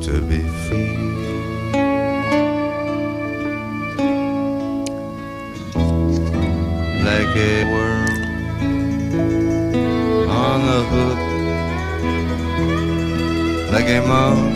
[0.07, 1.21] to be free.
[7.12, 8.08] Like a worm
[10.30, 11.20] on the hook,
[13.74, 14.54] like a monk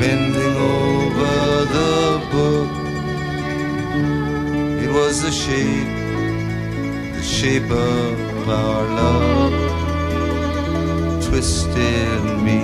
[0.00, 1.34] bending over
[1.76, 1.96] the
[2.32, 2.70] book.
[4.84, 5.92] It was the shape,
[7.16, 9.52] the shape of our love,
[11.26, 12.60] twisted me.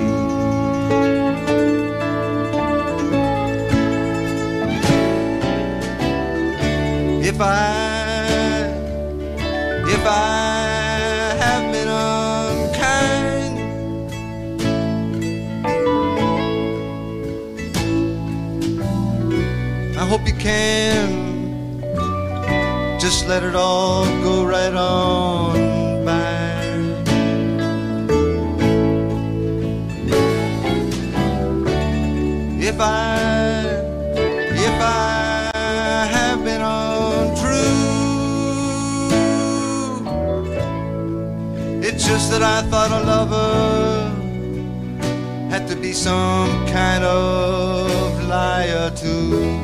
[7.29, 7.84] If I
[9.87, 13.55] if I have been unkind.
[19.99, 21.81] I hope you can
[22.99, 25.74] just let it all go right on
[42.39, 44.11] that I thought a lover
[45.51, 49.64] had to be some kind of liar too.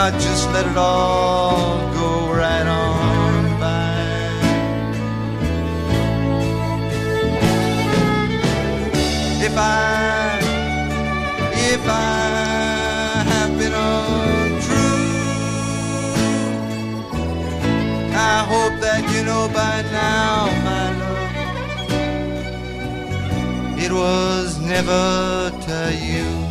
[0.00, 4.00] Now just let it all go right on by.
[9.44, 10.38] If I,
[11.74, 15.04] if I have been untrue.
[18.16, 21.32] I hope that you know by now, my love,
[23.78, 26.49] it was never to you.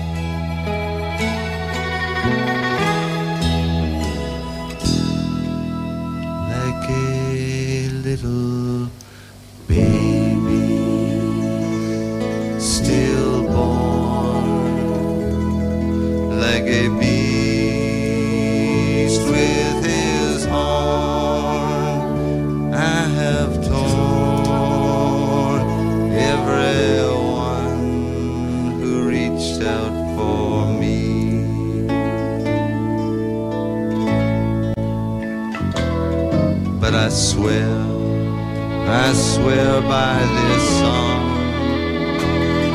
[39.41, 41.21] Swear by this song,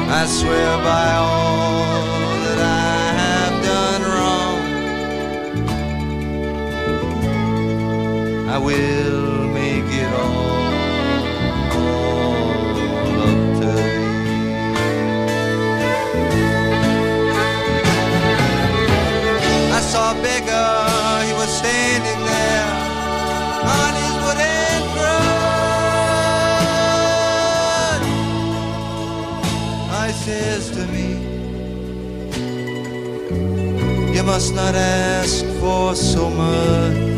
[0.08, 4.60] I swear by all that I have done wrong.
[8.48, 10.72] I will make it all,
[13.28, 14.08] up to thee.
[19.78, 20.72] I saw a beggar,
[21.26, 22.13] he was standing
[30.24, 31.08] says to me,
[34.16, 37.13] you must not ask for so much.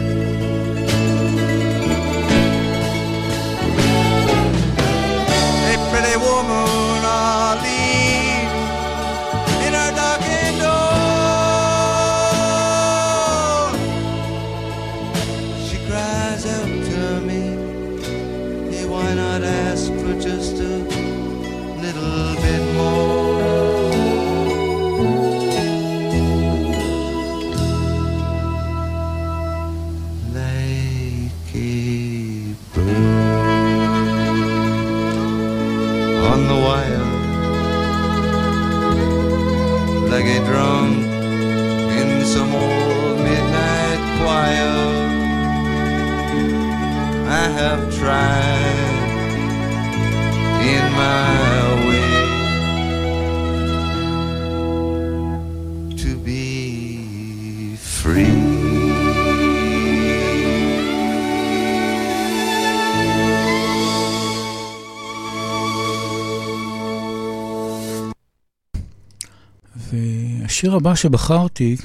[70.77, 71.77] הבא שבחרתי,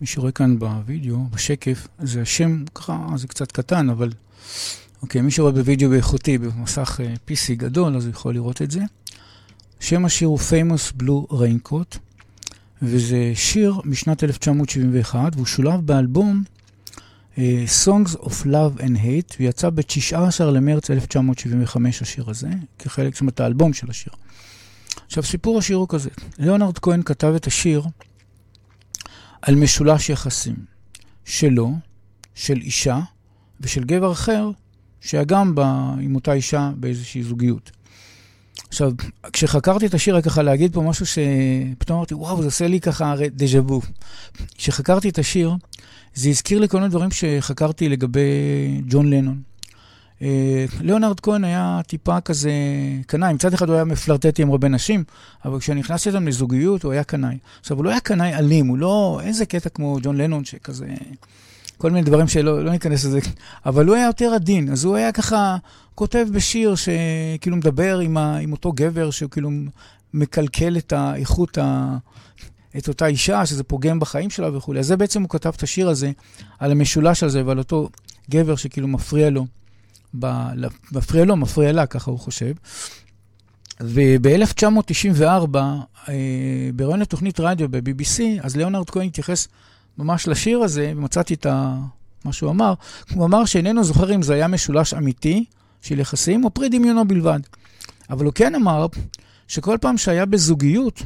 [0.00, 4.10] מי שרואה כאן בווידאו, בשקף, זה השם, ככה, זה קצת קטן, אבל
[5.02, 8.80] אוקיי, מי שרואה בווידאו באיכותי, במסך אה, PC גדול, אז הוא יכול לראות את זה.
[9.80, 11.98] שם השיר הוא Famous Blue Raincoat,
[12.82, 16.42] וזה שיר משנת 1971, והוא שולב באלבום
[17.38, 23.40] אה, Songs of Love and Hate, ויצא ב-19 למרץ 1975 השיר הזה, כחלק, זאת אומרת,
[23.40, 24.12] האלבום של השיר.
[25.06, 26.10] עכשיו, סיפור השיר הוא כזה.
[26.38, 27.82] ליאונרד כהן כתב את השיר
[29.42, 30.56] על משולש יחסים
[31.24, 31.74] שלו,
[32.34, 33.00] של אישה
[33.60, 34.50] ושל גבר אחר,
[35.00, 35.54] שהיה גם
[36.00, 37.70] עם אותה אישה באיזושהי זוגיות.
[38.68, 38.92] עכשיו,
[39.32, 43.14] כשחקרתי את השיר, רק ככה להגיד פה משהו שפתאום אמרתי, וואו, זה עושה לי ככה
[43.30, 43.80] דז'ה וו.
[44.54, 45.54] כשחקרתי את השיר,
[46.14, 48.20] זה הזכיר לי כל מיני דברים שחקרתי לגבי
[48.88, 49.42] ג'ון לנון.
[50.22, 52.50] אה, ליאונרד כהן היה טיפה כזה
[53.06, 55.04] קנאי, מצד אחד הוא היה מפלרטטי עם הרבה נשים,
[55.44, 57.38] אבל כשנכנס איתם לזוגיות הוא היה קנאי.
[57.60, 60.86] עכשיו, הוא לא היה קנאי אלים, הוא לא איזה קטע כמו ג'ון לנון, שכזה,
[61.78, 63.20] כל מיני דברים שלא לא ניכנס לזה,
[63.66, 65.56] אבל הוא היה יותר עדין, אז הוא היה ככה
[65.94, 69.50] כותב בשיר שכאילו מדבר עם, ה, עם אותו גבר, שהוא כאילו
[70.14, 71.96] מקלקל את האיכות, ה,
[72.78, 74.80] את אותה אישה, שזה פוגם בחיים שלה וכולי.
[74.80, 76.10] אז זה בעצם הוא כתב את השיר הזה,
[76.58, 77.88] על המשולש הזה ועל אותו
[78.30, 79.46] גבר שכאילו מפריע לו.
[80.92, 82.52] מפריע לו, מפריע לה, ככה הוא חושב.
[83.80, 85.56] וב-1994,
[86.08, 86.14] אה,
[86.74, 89.48] בראיון לתוכנית רדיו ב-BBC, אז ליאונרד כהן התייחס
[89.98, 91.76] ממש לשיר הזה, ומצאתי את ה...
[92.24, 92.74] מה שהוא אמר.
[93.14, 95.44] הוא אמר שאיננו זוכר אם זה היה משולש אמיתי
[95.82, 97.40] של יחסים או פרי דמיונו בלבד.
[98.10, 98.86] אבל הוא כן אמר
[99.48, 101.02] שכל פעם שהיה בזוגיות,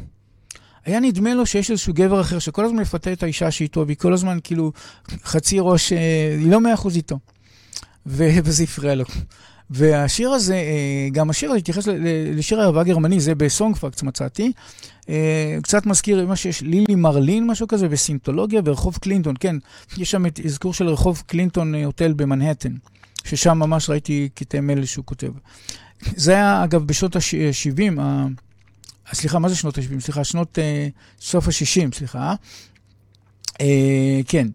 [0.84, 4.12] היה נדמה לו שיש איזשהו גבר אחר שכל הזמן מפתה את האישה שאיתו, והיא כל
[4.12, 4.72] הזמן כאילו
[5.24, 7.18] חצי ראש, אה, היא לא מאה אחוז איתו.
[8.44, 9.04] וזה הפריע לו.
[9.70, 10.62] והשיר הזה,
[11.12, 11.88] גם השיר הזה התייחס
[12.34, 14.52] לשיר האהבה הגרמני, זה בסונג פאקטס מצאתי.
[15.62, 19.56] קצת מזכיר מה שיש, לילי מרלין, משהו כזה, וסינטולוגיה ברחוב קלינטון, כן,
[19.96, 22.72] יש שם את אזכור של רחוב קלינטון הוטל במנהטן,
[23.24, 25.32] ששם ממש ראיתי קטעי מלל שהוא כותב.
[26.16, 28.26] זה היה, אגב, בשנות ה-70, ה...
[29.12, 30.00] סליחה, מה זה שנות ה-70?
[30.00, 30.58] סליחה, שנות
[31.20, 32.34] סוף ה-60, סליחה.
[33.53, 33.61] Uh,
[34.27, 34.47] כן,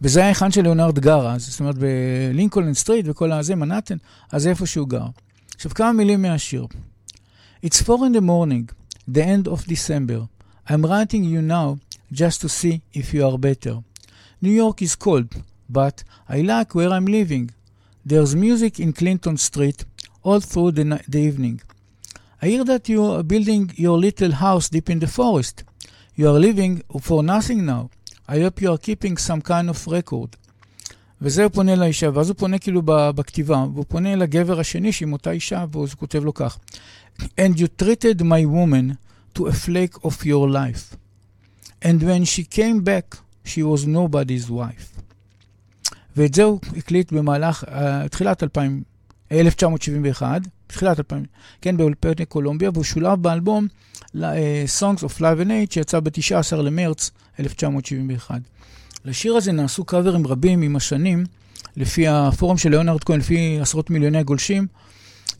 [0.00, 3.96] וזה היה היכן של ליאונרד גר אז, זאת אומרת בלינקולן סטריט וכל הזה, מנהטן,
[4.32, 5.06] אז זה איפה שהוא גר.
[5.54, 6.66] עכשיו כמה מילים מהשיר.
[7.64, 8.68] It's four in the morning,
[9.08, 10.20] the end of December.
[10.68, 11.78] I'm writing you now
[12.12, 13.74] just to see if you are better.
[14.42, 15.30] New York is cold,
[15.68, 17.50] but I like where I'm living.
[18.08, 19.84] There's music in Clinton Street
[20.22, 21.60] all through the, ni- the evening.
[22.42, 25.56] I hear that you are building your little house deep in the forest.
[26.18, 27.90] You are living for nothing now.
[28.27, 30.35] I hope you are keeping some kind of record.
[31.21, 35.31] וזה הוא פונה לאישה, ואז הוא פונה כאילו בכתיבה, והוא פונה לגבר השני שעם אותה
[35.31, 36.57] אישה, והוא כותב לו כך:
[37.19, 38.95] And you treated my woman
[39.37, 40.95] to a flake of your life.
[41.83, 45.01] And when she came back, she was nobody's wife.
[46.17, 48.83] ואת זה הוא הקליט במהלך, uh, תחילת 2000,
[49.31, 50.41] 1971,
[50.73, 51.25] תחילת 2000,
[51.61, 53.67] כן, באולפני קולומביה, והוא שולב באלבום
[54.15, 54.19] uh,
[54.79, 58.35] Songs of Live and Age, שיצא ב-19 למרץ 1971.
[59.05, 61.25] לשיר הזה נעשו קאברים רבים עם השנים,
[61.77, 64.67] לפי הפורום של ליאונרד כהן, לפי עשרות מיליוני גולשים.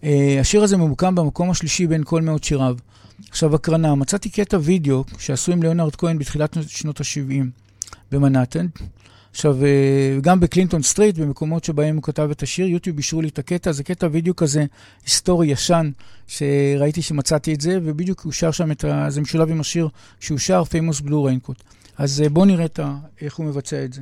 [0.02, 0.06] Uh,
[0.42, 2.76] השיר הזה ממוקם במקום השלישי בין כל מאות שיריו.
[3.30, 7.46] עכשיו, הקרנה, מצאתי קטע וידאו שעשו עם ליאונרד כהן בתחילת שנות ה-70
[8.12, 8.68] במנהטן.
[9.34, 13.28] עכשיו, אה, גם ב Clinton Street, במקומות שבהם הוא כתב את השיר, יוטיוב אישרו לי
[13.28, 14.66] את הקטע, זה קטע וידאו כזה
[15.04, 15.92] היסטורי ישן,
[16.28, 19.10] שראיתי שמצאתי את זה, ובדיוק הוא שר שם את ה...
[19.10, 21.64] זה משולב עם השיר שהוא שר, Famous Blue Raincoat.
[21.98, 22.98] אז אה, בואו נראה ה...
[23.22, 24.02] איך הוא מבצע את זה.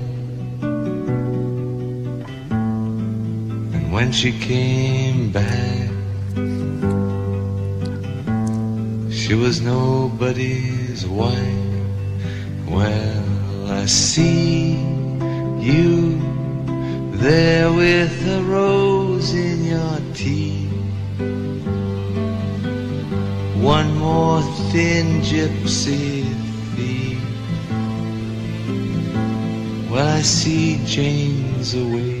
[3.91, 5.89] When she came back,
[9.11, 11.35] she was nobody's wife.
[12.69, 14.79] Well, I see
[15.59, 16.17] you
[17.17, 20.71] there with a rose in your teeth.
[23.61, 26.23] One more thin gypsy
[26.75, 27.21] thief.
[29.91, 32.20] Well, I see Jane's away.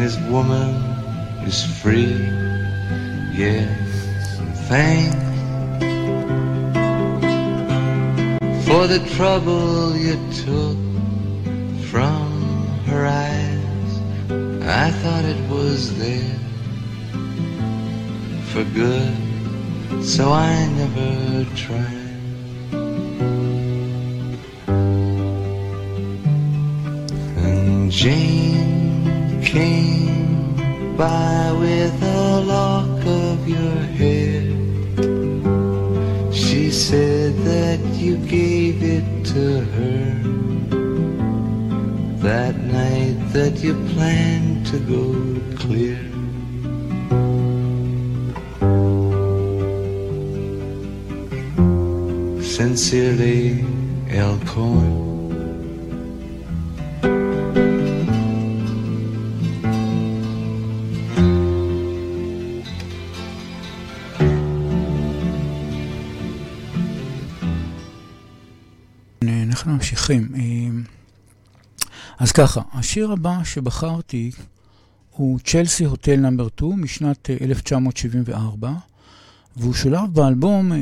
[0.00, 0.74] and his woman
[1.46, 2.16] is free.
[3.34, 5.16] Yes, and thanks
[8.66, 10.78] for the trouble you took
[11.90, 12.28] from
[12.86, 13.90] her eyes.
[14.62, 16.38] I thought it was there
[18.50, 19.16] for good,
[20.02, 21.98] so I never tried.
[27.44, 28.39] And Jane
[31.00, 34.42] by with a lock of your hair.
[36.30, 40.04] She said that you gave it to her
[42.28, 45.04] that night that you planned to go
[45.62, 46.00] clear.
[52.42, 53.64] Sincerely,
[54.10, 54.36] El
[69.60, 70.28] אנחנו ממשיכים.
[70.34, 70.82] אה,
[72.18, 74.30] אז ככה, השיר הבא שבחרתי
[75.10, 78.72] הוא צ'לסי הוטל נאמבר 2 משנת אה, 1974,
[79.56, 80.78] והוא שולב באלבום אה,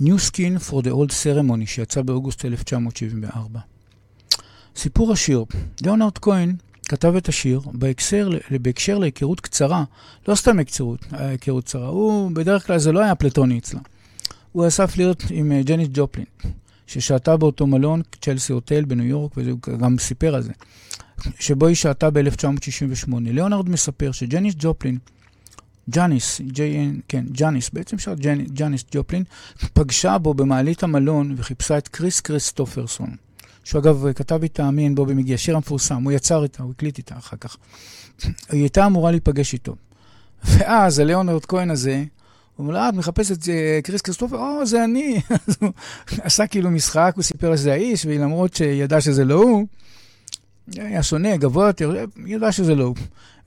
[0.00, 3.60] New Skin for the Old Ceremony שיצא באוגוסט 1974.
[4.76, 5.44] סיפור השיר,
[5.82, 6.56] ליאונרד כהן
[6.88, 9.84] כתב את השיר בהקשר, בהקשר להיכרות קצרה,
[10.28, 13.80] לא סתם היכרות, היכרות קצרה, הוא בדרך כלל זה לא היה פלטוני אצלה.
[14.52, 16.26] הוא אסף להיות עם אה, ג'ניס ג'ופלין.
[16.86, 20.52] ששהתה באותו מלון, Chelsea Hotel בניו יורק, והוא גם סיפר על זה,
[21.38, 23.10] שבו היא שהתה ב-1968.
[23.20, 24.98] ליאונרד מספר שג'ניס ג'ופלין,
[25.90, 28.16] ג'אניס, ג'יין, כן, ג'אניס, בעצם שאלה
[28.52, 29.24] ג'אניס ג'ופלין,
[29.72, 33.16] פגשה בו במעלית המלון וחיפשה את קריס קריסטופרסון,
[33.64, 36.98] שהוא אגב כתב איתה Me and Bobby McGee, שיר המפורסם, הוא יצר איתה, הוא הקליט
[36.98, 37.56] איתה אחר כך.
[38.24, 39.76] היא הייתה אמורה להיפגש איתו.
[40.44, 42.04] ואז הליאונרד כהן הזה,
[42.56, 43.48] הוא אומר לה, את מחפשת את
[43.84, 44.36] קריס קריסטופר?
[44.36, 45.20] או, זה אני.
[45.48, 45.70] אז הוא
[46.20, 49.66] עשה כאילו משחק, הוא סיפר שזה האיש, ולמרות שידע שזה לא הוא,
[50.76, 52.96] היה שונה, גבוה יותר, ידע שזה לא הוא.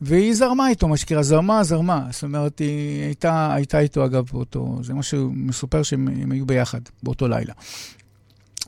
[0.01, 2.07] והיא זרמה איתו, מה שקרה, זרמה, זרמה.
[2.11, 7.27] זאת אומרת, היא הייתה, הייתה איתו, אגב, באותו, זה משהו מסופר שהם היו ביחד, באותו
[7.27, 7.53] לילה.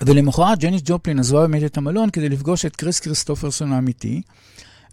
[0.05, 4.21] ולמחרת ג'ניס ג'ופלין עזבה באמת את המלון כדי לפגוש את קריס קריסטופרסון האמיתי,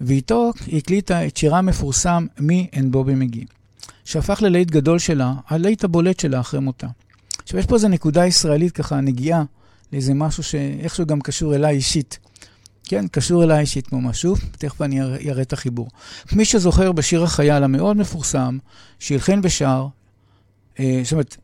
[0.00, 3.44] ואיתו היא הקליטה את שירה המפורסם "מי אין בובי מגי",
[4.08, 6.86] שהפך ללהיט גדול שלה, הלהיט הבולט שלה אחרי מותה.
[7.42, 9.42] עכשיו, יש פה איזו נקודה ישראלית ככה, נגיעה
[9.92, 12.18] לאיזה משהו שאיכשהו גם קשור אליי אישית.
[12.84, 14.20] כן, קשור אליי אישית ממש.
[14.20, 15.88] שוב, תכף אני אראה את החיבור.
[16.32, 18.58] מי שזוכר בשיר החייל המאוד מפורסם,
[18.98, 19.86] שהלחין ושר,
[20.80, 21.36] אה, זאת אומרת,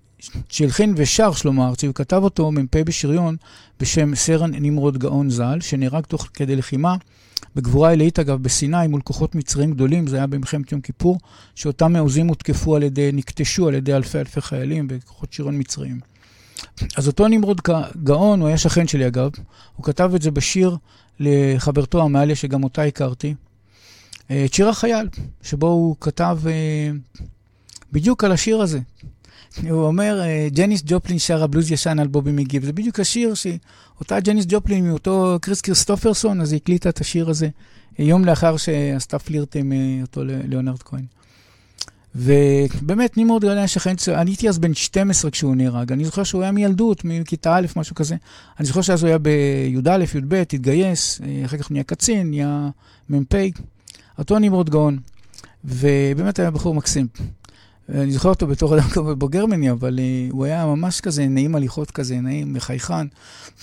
[0.48, 3.36] שהלחין ושר שלמה ארצי, הוא כתב אותו מ"פ בשריון
[3.80, 6.96] בשם סרן נמרוד גאון ז"ל, שנהרג תוך כדי לחימה
[7.56, 11.18] בגבורה עילאית אגב בסיני מול כוחות מצריים גדולים, זה היה במלחמת יום כיפור,
[11.54, 16.00] שאותם מעוזים הותקפו על ידי, נקטשו על ידי אלפי אלפי חיילים וכוחות שריון מצריים.
[16.96, 17.60] אז אותו נמרוד
[18.04, 19.30] גאון, הוא היה שכן שלי אגב,
[19.76, 20.76] הוא כתב את זה בשיר
[21.20, 23.34] לחברתו עמליה, שגם אותה הכרתי,
[24.26, 25.08] את שיר החייל,
[25.42, 26.38] שבו הוא כתב
[27.92, 28.80] בדיוק על השיר הזה.
[29.62, 32.64] הוא אומר, ג'ניס ג'ופלין שרה בלוז ישן על בובי מגי.
[32.64, 37.48] זה בדיוק השיר שאותה ג'ניס ג'ופלין מאותו קריס קריסטופרסון, אז היא הקליטה את השיר הזה
[37.98, 41.04] יום לאחר שעשתה פלירט עם אותו ליאונרד כהן.
[42.14, 45.92] ובאמת, נמרוד גליה שכן, אני הייתי אז בן 12 כשהוא נהרג.
[45.92, 48.16] אני זוכר שהוא היה מילדות, מכיתה א', משהו כזה.
[48.58, 52.68] אני זוכר שאז הוא היה בי"א, י"ב, התגייס, אחר כך נהיה קצין, נהיה
[53.10, 53.34] מ"פ.
[54.18, 54.98] אותו נמרוד גאון.
[55.64, 57.06] ובאמת היה בחור מקסים.
[57.88, 61.54] אני זוכר אותו בתור אדם כזה בוגר ממני, אבל uh, הוא היה ממש כזה נעים
[61.54, 63.06] הליכות כזה, נעים, מחייכן.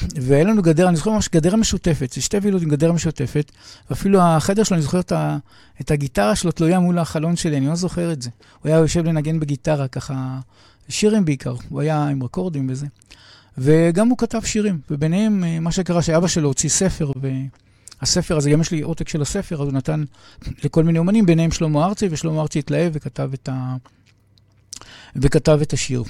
[0.01, 3.51] והיה לנו גדר, אני זוכר ממש גדר משותפת, זה שתי וילות עם גדר משותפת,
[3.89, 5.38] ואפילו החדר שלו, אני זוכר את, ה,
[5.82, 8.30] את הגיטרה שלו תלויה מול החלון שלי, אני לא זוכר את זה.
[8.61, 10.39] הוא היה יושב לנגן בגיטרה, ככה,
[10.89, 12.88] שירים בעיקר, הוא היה עם רקורדים וזה.
[13.57, 17.30] וגם הוא כתב שירים, וביניהם, מה שקרה, שאבא שלו הוציא ספר, ו...
[18.01, 20.03] הספר הזה, גם יש לי עותק של הספר, אז הוא נתן
[20.63, 23.76] לכל מיני אומנים, ביניהם שלמה ארצי, ושלמה ארצי התלהב וכתב את ה...
[25.16, 26.03] וכתב את השיר.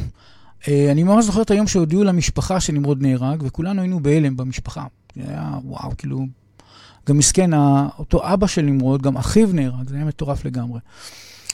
[0.68, 4.86] אני ממש זוכר את היום שהודיעו למשפחה שנמרוד נהרג, וכולנו היינו בהלם במשפחה.
[5.16, 6.26] זה היה, וואו, כאילו...
[7.08, 7.50] גם מסכן,
[8.00, 10.80] אותו אבא של נמרוד, גם אחיו נהרג, זה היה מטורף לגמרי.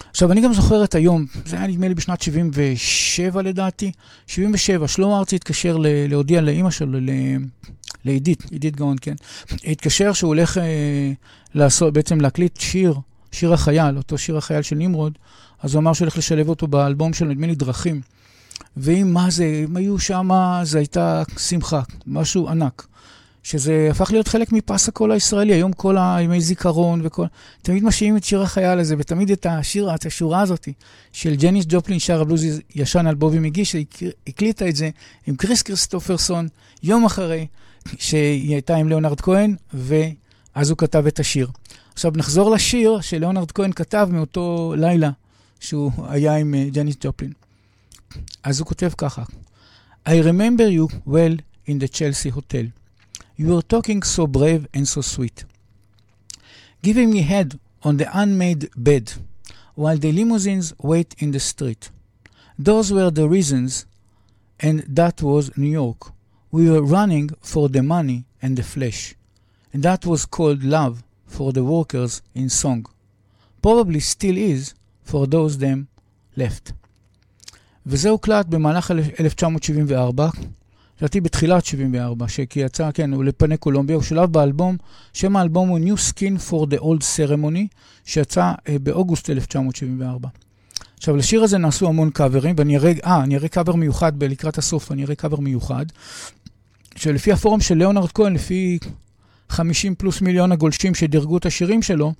[0.10, 3.92] עכשיו, אני גם זוכר את היום, זה היה נדמה לי בשנת 77 לדעתי,
[4.28, 5.78] 77, שלמה ארצי התקשר
[6.10, 7.00] להודיע לאימא שלו,
[8.06, 9.16] לעידית, עידית גאון, כן,
[9.64, 10.60] התקשר שהוא הולך
[11.56, 12.94] לעשות, בעצם להקליט שיר,
[13.32, 15.18] שיר החייל, אותו שיר החייל של נמרוד,
[15.62, 18.02] אז הוא אמר שהוא הולך לשלב אותו באלבום של נדמה לי דרכים.
[18.78, 20.30] ואם מה זה, אם היו שם,
[20.64, 22.88] זו הייתה שמחה, משהו ענק.
[23.44, 27.26] שזה הפך להיות חלק מפס הקול הישראלי, היום כל הימי זיכרון וכל...
[27.62, 30.68] תמיד משאירים את שיר החייל הזה, ותמיד את השיר, את השורה הזאת
[31.14, 32.46] של ג'ניס ג'ופלין, שר הבלוז
[32.76, 34.90] ישן על בובי מגי, שהקליטה את זה
[35.28, 36.48] עם קריס קריסטופרסון,
[36.84, 37.48] יום אחרי
[37.98, 41.48] שהיא הייתה עם ליאונרד כהן, ואז הוא כתב את השיר.
[41.94, 45.10] עכשיו נחזור לשיר שליאונרד כהן כתב מאותו לילה
[45.61, 47.33] שהוא היה עם אה, ג'ניס ג'ופלין.
[48.43, 49.23] אז הוא כותב ככה:
[50.07, 52.67] I remember you well in the Chelsea hotel.
[53.39, 55.45] You were talking so brave and so sweet.
[56.83, 59.13] Giving me head on the unmade bed
[59.75, 61.91] while the limousines wait in the street.
[62.59, 63.87] Those were the reasons,
[64.61, 66.13] and that was New York.
[66.51, 69.15] We were running for the money and the flesh,
[69.73, 72.87] and that was called love for the workers in song.
[73.63, 74.75] Probably still is
[75.08, 76.72] for those them left.
[77.86, 80.30] וזה הוקלט במהלך 1974,
[80.98, 84.78] לדעתי בתחילת 74, שכי יצא, כן, הוא לפני קולומביה, הוא שולב באלבום,
[85.14, 87.68] שם האלבום הוא New Skin for the Old Ceremony,
[88.06, 90.30] שיצא אה, באוגוסט 1974.
[90.98, 94.92] עכשיו, לשיר הזה נעשו המון קאברים, ואני אראה, אה, אני אראה קאבר מיוחד לקראת הסוף,
[94.92, 95.86] אני אראה קאבר מיוחד,
[96.96, 98.80] שלפי הפורום של ליאונרד כהן, לפי
[99.50, 102.14] 50 פלוס מיליון הגולשים שדירגו את השירים שלו,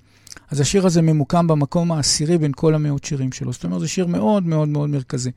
[0.52, 3.54] אז השיר הזה ממוקם במקום העשירי בין כל המאות שירים שלו.
[3.54, 5.32] זאת אומרת, זה שיר מאוד מאוד מאוד מרכזי.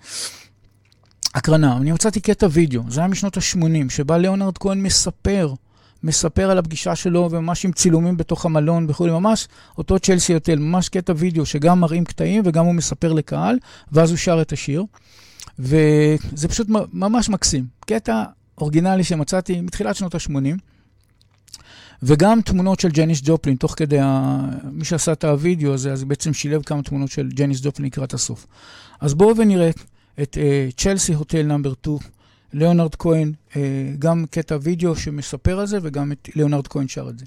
[1.35, 5.55] הקרנה, אני מצאתי קטע וידאו, זה היה משנות ה-80, שבה ליאונרד כהן מספר,
[6.03, 9.49] מספר על הפגישה שלו, וממש עם צילומים בתוך המלון וכולי, ממש
[9.79, 13.59] אותו Chelsea Hotel, ממש קטע וידאו שגם מראים קטעים וגם הוא מספר לקהל,
[13.93, 14.85] ואז הוא שר את השיר.
[15.59, 17.67] וזה פשוט ממש מקסים.
[17.87, 18.25] קטע
[18.59, 20.59] אורגינלי שמצאתי מתחילת שנות ה-80.
[22.03, 24.41] וגם תמונות של ג'ניס ג'ופלין, תוך כדי ה...
[24.73, 28.47] מי שעשה את הווידאו הזה, אז בעצם שילב כמה תמונות של ג'ניס ג'ופלין לקראת הסוף.
[29.01, 29.71] אז בואו ונראה
[30.23, 30.39] את
[30.77, 31.99] Chelsea Hotel Number 2,
[32.53, 33.55] ליאונרד כהן, uh,
[33.99, 37.25] גם קטע וידאו שמספר על זה, וגם את ליאונרד כהן שר את זה.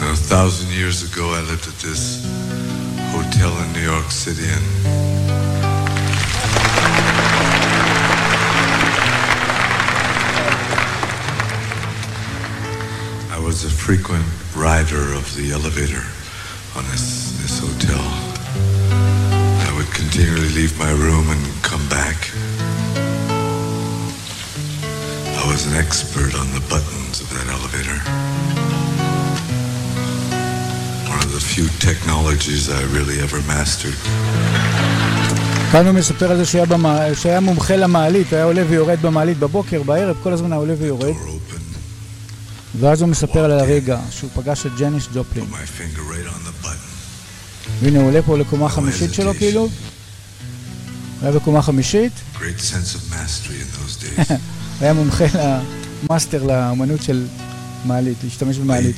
[0.00, 2.02] A thousand years ago, I lived at this
[3.14, 5.03] hotel in New York City, and
[13.49, 16.05] was a frequent rider of the elevator
[16.77, 17.05] on this,
[17.41, 18.05] this hotel.
[19.67, 22.17] I would continually leave my room and come back.
[25.41, 27.97] I was an expert on the buttons of that elevator.
[31.13, 33.97] One of the few technologies I really ever mastered.
[35.71, 39.83] כאן הוא מספר על זה שהיה, במה, שהיה מומחה למעלית, היה עולה ויורד במעלית בבוקר,
[39.83, 41.13] בערב, כל הזמן היה עולה ויורד.
[42.80, 45.44] ואז הוא מספר על הרגע שהוא פגש את ג'ניס ג'ופלין.
[47.80, 49.60] והנה הוא עולה פה לקומה חמישית שלו כאילו.
[49.60, 49.70] הוא
[51.22, 52.12] היה בקומה חמישית.
[54.80, 55.24] היה מומחה
[56.02, 57.26] ל master לאמנות של
[57.84, 58.96] מעלית, להשתמש במעלית.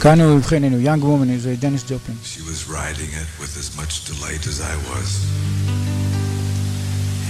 [0.00, 2.16] כאן הוא הבחין, הנה, young woman, זה ג'ניס ג'ופלין.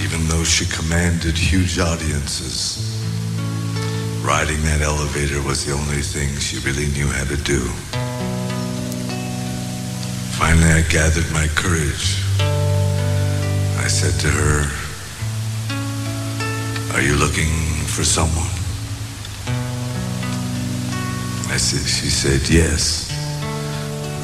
[0.06, 2.78] Even though she commanded huge audiences,
[4.22, 7.58] riding that elevator was the only thing she really knew how to do.
[10.38, 12.22] Finally, I gathered my courage.
[13.82, 14.70] I said to her,
[16.94, 17.50] Are you looking
[17.90, 18.54] for someone?
[21.50, 23.10] I said, she said, Yes.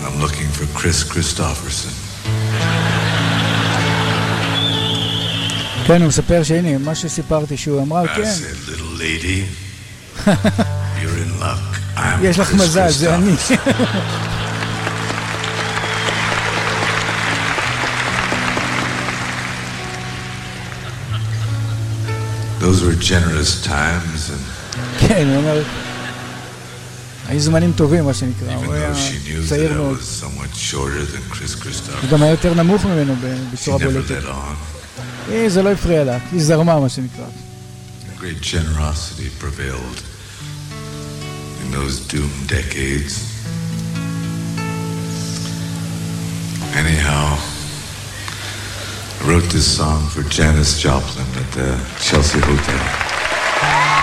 [0.06, 2.01] I'm looking for Chris Christopherson.
[5.86, 8.34] כן, הוא מספר שהנה, מה שסיפרתי, שהוא אמר, כן,
[12.22, 13.34] יש לך מזל, זה אני.
[22.60, 24.44] Those were generous times, and
[25.08, 25.62] כן, הוא אומר,
[27.28, 28.92] היו זמנים טובים, מה שנקרא, הוא היה
[29.48, 29.98] צעיר מאוד.
[32.02, 33.14] הוא גם היה יותר נמוך ממנו
[33.52, 34.22] בצורה בולטת.
[35.21, 35.31] let on.
[35.31, 37.25] אה, זה לא הפריע לה, היא זרמה, מה שנקרא.
[38.19, 40.01] Great generosity prevailed
[41.61, 43.13] in those doomed decades.
[46.75, 47.37] Anyhow,
[49.19, 51.69] I wrote this song for Janis Joplin at the
[51.99, 54.00] Chelsea Hotel.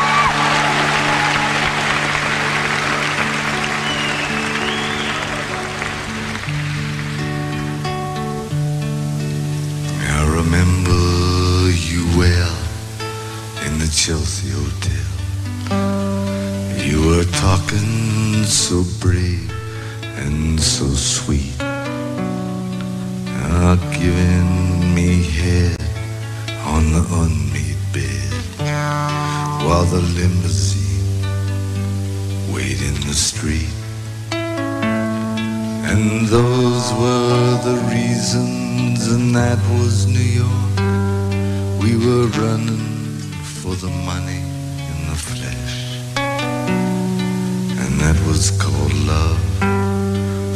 [18.50, 19.52] So brave
[20.02, 21.54] and so sweet.
[21.62, 25.80] Uh, giving me head
[26.66, 28.34] on the unmade bed
[29.64, 31.22] while the limousine
[32.52, 33.70] wait in the street.
[35.92, 40.80] And those were the reasons, and that was New York.
[41.84, 42.88] We were running
[43.62, 44.39] for the money
[48.40, 49.44] Was called love.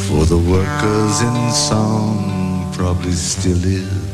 [0.08, 4.06] For the workers in song probably still is.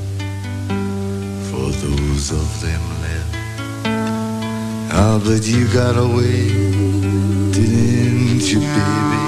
[1.51, 3.35] For those of them left.
[4.91, 6.49] Ah, but you got away,
[7.51, 9.25] didn't you, baby?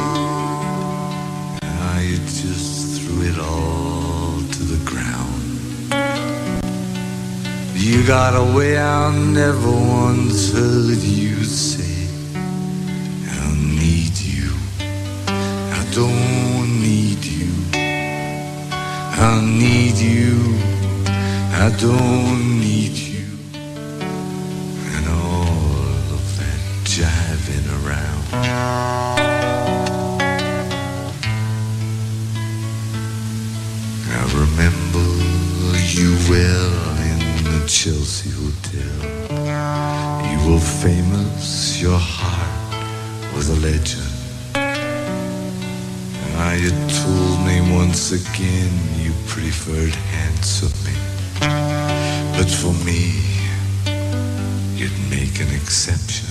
[1.61, 5.43] Ah, you just threw it all to the ground.
[7.75, 11.90] You got away, I never once heard you say,
[19.23, 20.57] I need you.
[21.53, 23.27] I don't need you.
[23.53, 28.23] And all of that jiving around.
[34.09, 35.05] I remember
[35.93, 36.73] you well
[37.11, 38.97] in the Chelsea Hotel.
[40.31, 44.07] You were famous, your heart was a legend.
[46.43, 49.00] Ah, you told me once again
[49.41, 51.01] preferred handsome men.
[52.37, 53.01] But for me,
[54.77, 56.29] you'd make an exception.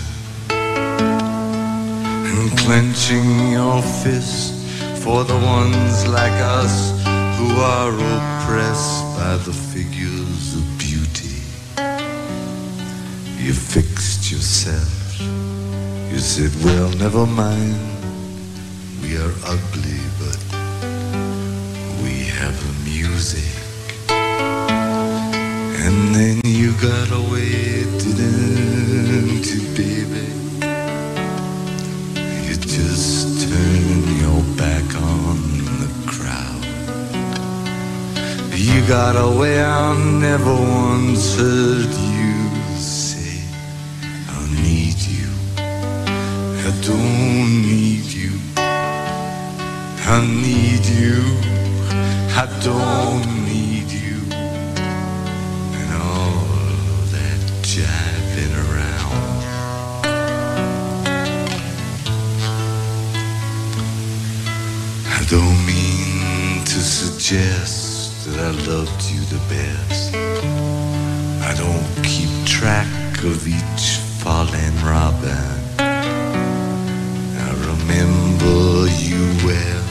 [2.30, 4.54] And clenching your fist
[5.02, 6.74] for the ones like us
[7.36, 11.42] who are oppressed by the figures of beauty.
[13.44, 15.20] You fixed yourself.
[16.12, 17.74] You said, well, never mind.
[19.02, 19.99] We are ugly,
[26.80, 30.26] got away, didn't you, baby?
[32.46, 35.36] You just turned your back on
[35.82, 36.64] the crowd.
[38.56, 43.42] You got away, I never once heard you say,
[44.30, 45.28] I need you.
[45.58, 48.32] I don't need you.
[48.56, 51.20] I need you.
[52.42, 53.39] I don't
[67.30, 70.12] suggest that I loved you the best.
[71.46, 75.54] I don't keep track of each fallen robin.
[77.38, 79.84] I remember you well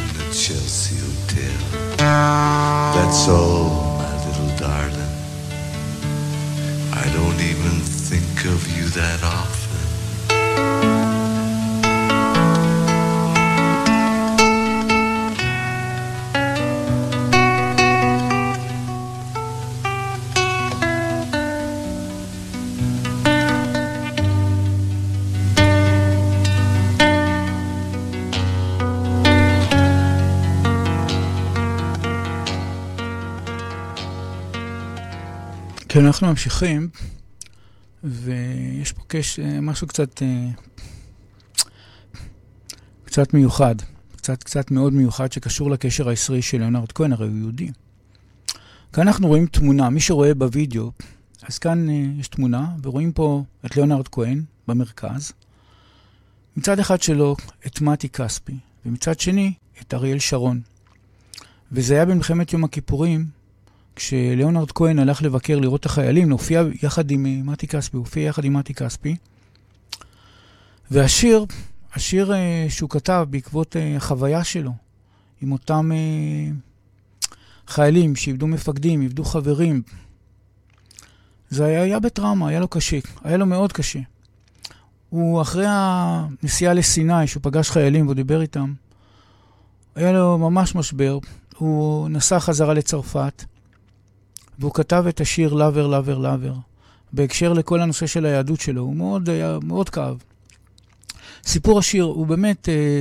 [0.00, 1.58] in the Chelsea Hotel.
[1.96, 5.14] That's all, my little darling.
[6.92, 7.76] I don't even
[8.08, 9.39] think of you that often.
[36.06, 36.88] אנחנו ממשיכים,
[38.04, 39.40] ויש פה קש...
[39.40, 40.48] משהו קצת, אה,
[43.04, 43.74] קצת מיוחד,
[44.16, 47.70] קצת, קצת מאוד מיוחד שקשור לקשר הישראלי של ליאונרד כהן, הרי הוא יהודי.
[48.92, 50.92] כאן אנחנו רואים תמונה, מי שרואה בווידאו,
[51.42, 55.32] אז כאן אה, יש תמונה, ורואים פה את ליאונרד כהן במרכז.
[56.56, 57.36] מצד אחד שלו
[57.66, 58.56] את מתי כספי,
[58.86, 60.60] ומצד שני את אריאל שרון.
[61.72, 63.39] וזה היה במלחמת יום הכיפורים,
[64.00, 68.44] כשליאונרד כהן הלך לבקר לראות את החיילים, להופיע יחד עם אה, מתי כספי, הופיע יחד
[68.44, 69.16] עם מתי כספי.
[70.90, 71.44] והשיר,
[71.94, 74.72] השיר אה, שהוא כתב בעקבות אה, החוויה שלו,
[75.40, 75.90] עם אותם
[77.66, 79.82] חיילים שאיבדו מפקדים, איבדו חברים,
[81.50, 84.00] זה היה, היה בטראומה, היה לו קשה, היה לו מאוד קשה.
[85.08, 88.72] הוא אחרי הנסיעה לסיני, שהוא פגש חיילים והוא דיבר איתם,
[89.94, 91.18] היה לו ממש משבר.
[91.56, 93.44] הוא נסע חזרה לצרפת,
[94.60, 96.54] והוא כתב את השיר לאבר, לאבר, לאבר,
[97.12, 98.82] בהקשר לכל הנושא של היהדות שלו.
[98.82, 100.16] הוא מאוד, היה מאוד כאב.
[101.44, 103.00] סיפור השיר, הוא באמת אה,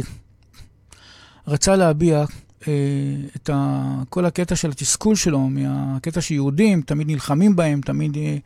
[1.48, 2.26] רצה להביע
[2.68, 2.74] אה,
[3.36, 8.38] את ה, כל הקטע של התסכול שלו, מהקטע שיהודים תמיד נלחמים בהם, תמיד אה,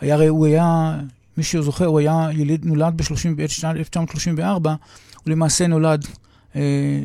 [0.00, 0.98] היה, הוא היה
[1.36, 4.70] מי שזוכר, הוא היה יליד, נולד ב-1934, הוא
[5.26, 6.06] למעשה נולד
[6.56, 7.00] אה,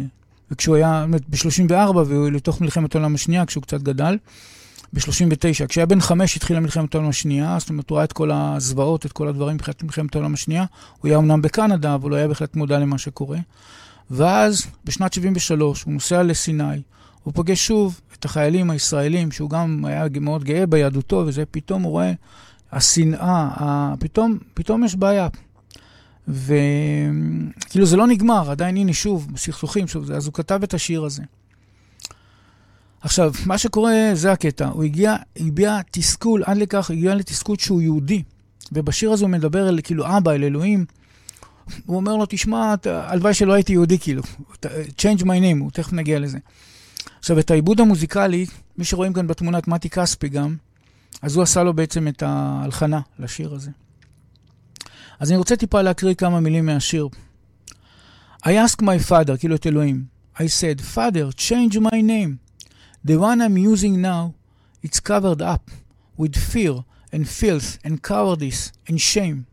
[0.58, 4.18] כשהוא היה, ב-34, ולתוך מלחמת העולם השנייה, כשהוא קצת גדל.
[4.94, 5.68] ב-39.
[5.68, 9.12] כשהיה בן חמש התחילה מלחמת העולם השנייה, זאת אומרת, הוא ראה את כל הזוועות, את
[9.12, 10.66] כל הדברים מבחינת מלחמת העולם השנייה.
[11.00, 13.38] הוא היה אמנם בקנדה, אבל הוא היה בהחלט מודע למה שקורה.
[14.12, 16.82] ואז, בשנת 73, הוא נוסע לסיני,
[17.24, 21.92] הוא פוגש שוב את החיילים הישראלים, שהוא גם היה מאוד גאה ביהדותו, וזה פתאום הוא
[21.92, 22.14] רואה
[22.72, 25.28] השנאה, פתאום, פתאום יש בעיה.
[26.28, 31.24] וכאילו זה לא נגמר, עדיין הנה שוב, סכסוכים, שוב, אז הוא כתב את השיר הזה.
[33.02, 38.23] עכשיו, מה שקורה, זה הקטע, הוא הגיע, הביע תסכול, עד לכך, הגיע לתסכול שהוא יהודי.
[38.72, 40.86] ובשיר הזה הוא מדבר אל כאילו אבא, אל אלוהים.
[41.86, 44.23] הוא אומר לו, תשמע, הלוואי שלא הייתי יהודי, כאילו.
[44.98, 46.38] change my name, הוא תכף נגיע לזה.
[47.19, 48.45] עכשיו, את העיבוד המוזיקלי,
[48.78, 50.56] מי שרואים כאן בתמונה את מתי כספי גם,
[51.22, 53.72] אז הוא עשה לו בעצם את ההלחנה לשיר הזה.
[55.19, 57.07] אז אני רוצה טיפה להקריא כמה מילים מהשיר.
[58.44, 60.03] I ask my father, כאילו את אלוהים.
[60.36, 62.51] I said, father, change my name.
[63.03, 64.36] The one I'm using now,
[64.84, 65.72] it's covered up
[66.18, 69.45] with fear and filth and cowardice and shame.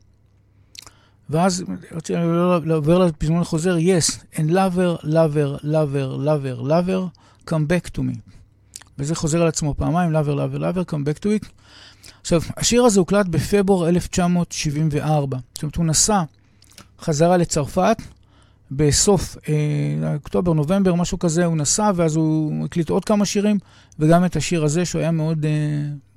[1.30, 2.18] ואז רציתי
[2.64, 7.10] לעבור לפזמון החוזר, yes, and lover, lover, lover, lover, lover,
[7.50, 8.18] come back to me.
[8.98, 11.48] וזה חוזר על עצמו פעמיים, lover, lover, lover, come back to it.
[12.20, 15.38] עכשיו, השיר הזה הוקלט בפברואר 1974.
[15.54, 16.22] זאת אומרת, הוא נסע
[17.00, 17.96] חזרה לצרפת,
[18.70, 23.58] בסוף אה, אוקטובר, נובמבר, משהו כזה, הוא נסע, ואז הוא הקליט עוד כמה שירים,
[23.98, 25.50] וגם את השיר הזה, שהוא היה מאוד, אה,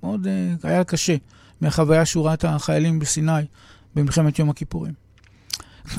[0.04, 1.16] מאוד, אה, היה קשה,
[1.62, 3.32] מהחוויה שהוא ראה את החיילים בסיני
[3.96, 4.94] במלחמת יום הכיפורים.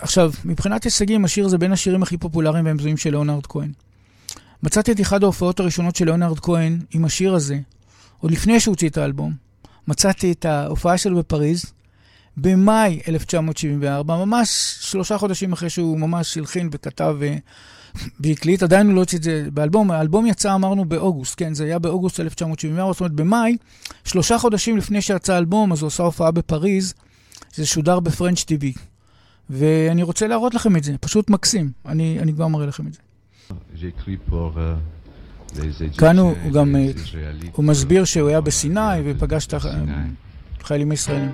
[0.00, 3.72] עכשיו, מבחינת הישגים, השיר הזה בין השירים הכי פופולריים והמזוהים של ליאונרד כהן.
[4.62, 7.58] מצאתי את אחת ההופעות הראשונות של ליאונרד כהן עם השיר הזה,
[8.18, 9.34] עוד לפני שהוא הוציא את האלבום.
[9.88, 11.64] מצאתי את ההופעה שלו בפריז,
[12.36, 17.36] במאי 1974, ממש שלושה חודשים אחרי שהוא ממש הלחין וכתב אה,
[18.20, 19.90] והקליט, עדיין הוא לא הוציא את זה באלבום.
[19.90, 23.56] האלבום יצא, אמרנו, באוגוסט, כן, זה היה באוגוסט 1974, זאת אומרת, במאי,
[24.04, 26.94] שלושה חודשים לפני שיצא האלבום, אז הוא עשה הופעה בפריז,
[27.54, 28.72] זה שודר בפרנץ' טיווי.
[29.50, 31.72] ואני רוצה להראות לכם את זה, פשוט מקסים.
[31.86, 33.00] אני, אני כבר מראה לכם את זה.
[35.98, 36.90] כאן הוא, גם, אה,
[37.52, 39.54] הוא מסביר שהוא היה בסיני ופגש את
[40.60, 41.30] החיילים הישראלים.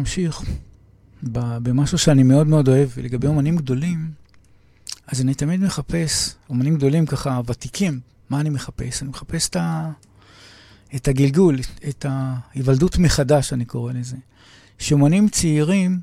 [0.00, 0.42] להמשיך
[1.62, 4.10] במשהו שאני מאוד מאוד אוהב, לגבי אומנים גדולים,
[5.06, 8.00] אז אני תמיד מחפש, אומנים גדולים ככה, ותיקים,
[8.30, 9.02] מה אני מחפש?
[9.02, 9.90] אני מחפש את, ה,
[10.96, 11.58] את הגלגול,
[11.88, 14.16] את ההיוולדות מחדש, אני קורא לזה.
[14.78, 16.00] שאומנים צעירים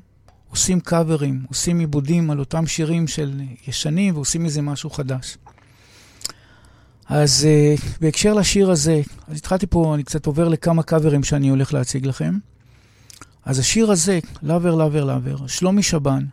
[0.50, 5.38] עושים קאברים, עושים עיבודים על אותם שירים של ישנים ועושים מזה משהו חדש.
[7.06, 11.74] אז uh, בהקשר לשיר הזה, אז התחלתי פה, אני קצת עובר לכמה קאברים שאני הולך
[11.74, 12.34] להציג לכם.
[13.48, 16.24] אז השיר הזה, Lover, Lover, Lover, שלומי שבן,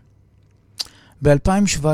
[1.21, 1.85] ב-2017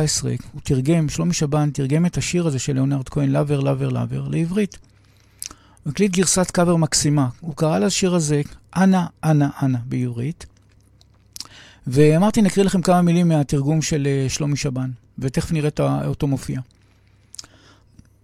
[0.51, 4.77] הוא תרגם, שלומי שבן תרגם את השיר הזה של ליאונרד כהן, Lover, Lover, Lover, לעברית.
[5.83, 7.29] הוא הקליט גרסת קאבר מקסימה.
[7.39, 8.41] הוא קרא לשיר הזה
[8.75, 10.45] אנה, אנה, אנה בעברית.
[11.87, 15.69] ואמרתי, נקריא לכם כמה מילים מהתרגום של אה, שלומי שבן, ותכף נראה
[16.05, 16.59] אותו מופיע.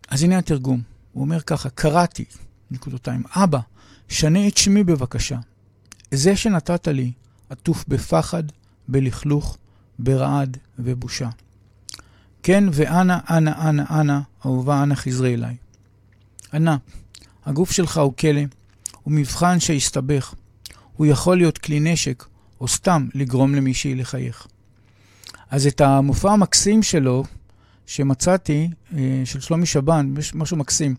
[0.09, 0.81] אז הנה התרגום.
[1.13, 2.25] הוא אומר ככה, קראתי,
[2.71, 3.59] נקודותיים, אבא,
[4.09, 5.37] שנה את שמי בבקשה.
[6.11, 7.11] זה שנתת לי,
[7.49, 8.43] עטוף בפחד,
[8.87, 9.57] בלכלוך,
[9.99, 11.29] ברעד ובושה.
[12.43, 15.55] כן, ואנה, אנה, אנה, אנה, אהובה, אנה חזרי אליי.
[16.53, 16.77] אנה,
[17.45, 18.41] הגוף שלך הוא כלא,
[19.03, 20.33] הוא מבחן שהסתבך.
[20.97, 22.25] הוא יכול להיות כלי נשק,
[22.61, 24.47] או סתם לגרום למישהי לחייך.
[25.49, 27.23] אז את המופע המקסים שלו,
[27.85, 30.95] שמצאתי, אה, של שלומי שבן, משהו מקסים.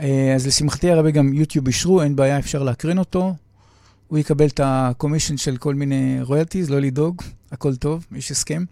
[0.00, 3.34] אה, אז לשמחתי הרבה גם יוטיוב אישרו, אין בעיה, אפשר להקרין אותו.
[4.10, 7.22] הוא יקבל את הקומישן של כל מיני רויאלטיז, לא לדאוג,
[7.52, 8.64] הכל טוב, יש הסכם.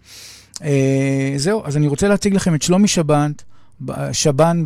[0.63, 3.31] אה, זהו, אז אני רוצה להציג לכם את שלומי שבן,
[4.11, 4.63] שבן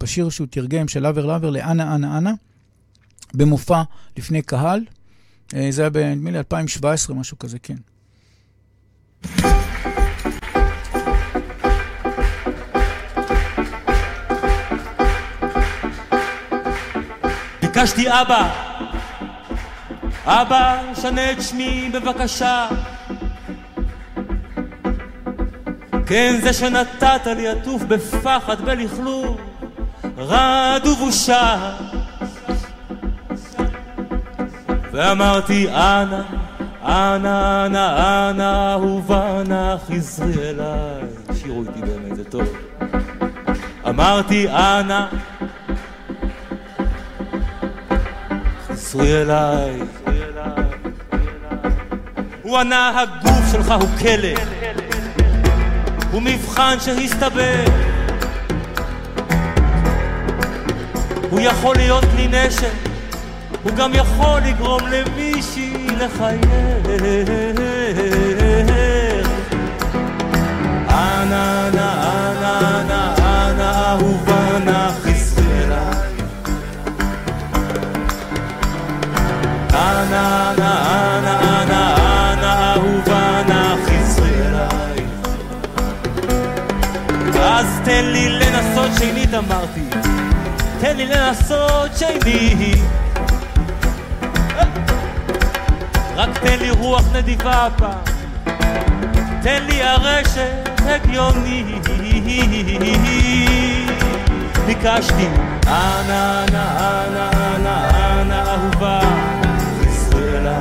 [0.00, 2.32] בשיר שהוא תרגם של לאבר לאבר לאנה אנה אנה,
[3.34, 3.82] במופע
[4.16, 4.84] לפני קהל.
[5.54, 7.76] אה, זה היה נדמה לי 2017, משהו כזה, כן.
[17.62, 18.69] ביקשתי אבא,
[20.32, 22.68] אבא, שנה את שמי בבקשה.
[26.06, 29.36] כן, זה שנתת לי עטוף בפחד, בלכלוך,
[30.18, 31.72] רעד ובושה.
[34.92, 36.22] ואמרתי, אנא,
[36.82, 41.02] אנא, אנא, אנא, אהובה, נא חזרי אליי.
[41.34, 42.48] שירו איתי באמת, זה טוב.
[43.88, 45.06] אמרתי, אנא,
[48.66, 49.99] חזרי אליי.
[52.50, 54.28] הוא ענה, הגוף שלך הוא כלא,
[56.10, 57.64] הוא מבחן שהסתבר.
[61.30, 62.72] הוא יכול להיות כלי נשק,
[63.62, 66.46] הוא גם יכול לגרום למישהי לחייך.
[70.88, 74.90] אנא, אנא, אנא, אנא, אנא, אהובה, נא.
[79.72, 81.99] אנא, אנא, אנא, אנא, אנא,
[87.90, 89.80] תן לי לנסות שנית, אמרתי.
[90.80, 92.78] תן לי לנסות שנית.
[96.16, 97.98] רק תן לי רוח נדיבה הפעם.
[99.42, 101.66] תן לי הרשת הגיונית.
[104.66, 105.28] ביקשתי,
[105.66, 109.00] אנא, אנא, אנא, אנא, אנא, אהובה.
[110.04, 110.60] אנא,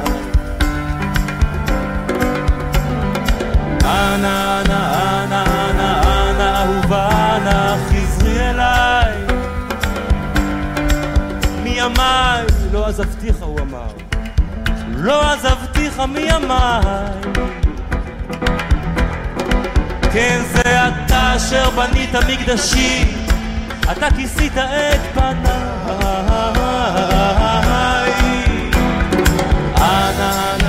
[3.83, 4.83] אנא, אנא,
[5.23, 6.08] אנא, אנא,
[11.89, 13.91] מימיי לא עזבתיך, הוא אמר.
[14.95, 17.11] לא עזבתיך מימיי.
[20.13, 23.15] כן, זה אתה אשר בנית מקדשי,
[23.91, 25.69] אתה כיסית את פניי.
[29.77, 30.68] אנא, אנא,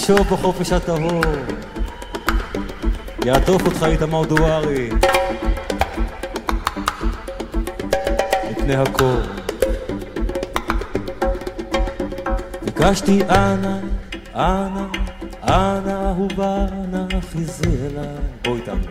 [0.00, 1.24] ינשוף בחופש הטהור.
[3.24, 4.90] יעטוף אותך איתמר דוארי.
[8.50, 9.20] מפני הקור
[12.62, 13.78] ביקשתי אנא,
[14.34, 14.86] אנא,
[15.42, 18.06] אנא אהובה, אנא חזרי אליי
[18.44, 18.86] בוא איתנו.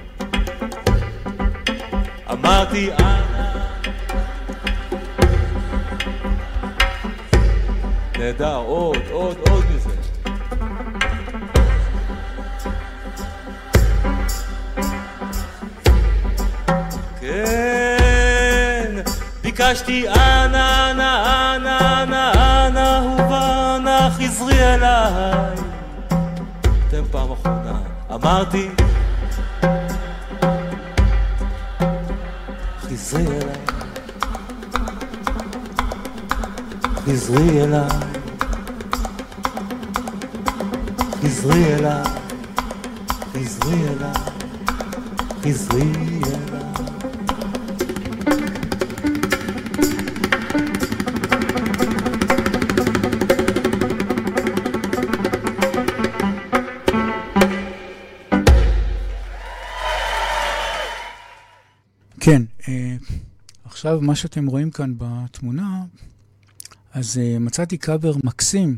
[2.32, 3.50] אמרתי אנא.
[8.18, 9.89] נהדר, עוד, עוד, עוד מזה.
[19.70, 22.32] ביקשתי אנא, אנא, אנא, אנא,
[22.68, 25.56] אנא, אהובה, אנא, חזרי אליי.
[26.88, 27.80] אתם פעם אחרונה.
[28.14, 28.70] אמרתי,
[32.82, 33.56] חזרי אליי.
[37.06, 37.90] חזרי אליי,
[41.24, 42.09] חזרי אליי,
[62.30, 62.96] כן, אה,
[63.66, 65.84] עכשיו מה שאתם רואים כאן בתמונה,
[66.94, 68.78] אז uh, מצאתי קאבר מקסים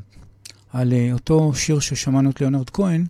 [0.74, 3.06] על uh, אותו שיר ששמענו את ליאונרד כהן,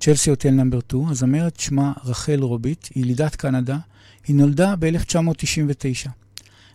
[0.00, 1.08] צ'לסי הוטל נאמבר 2.
[1.08, 3.78] הזמרת שמה רחל רוביט, היא ילידת קנדה,
[4.26, 6.08] היא נולדה ב-1999.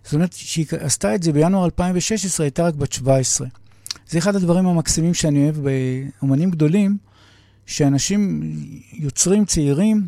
[0.04, 3.48] זאת אומרת שהיא עשתה את זה בינואר 2016, הייתה רק בת 17.
[4.10, 5.58] זה אחד הדברים המקסימים שאני אוהב
[6.22, 6.98] באומנים גדולים,
[7.66, 8.42] שאנשים,
[8.94, 10.08] יוצרים צעירים,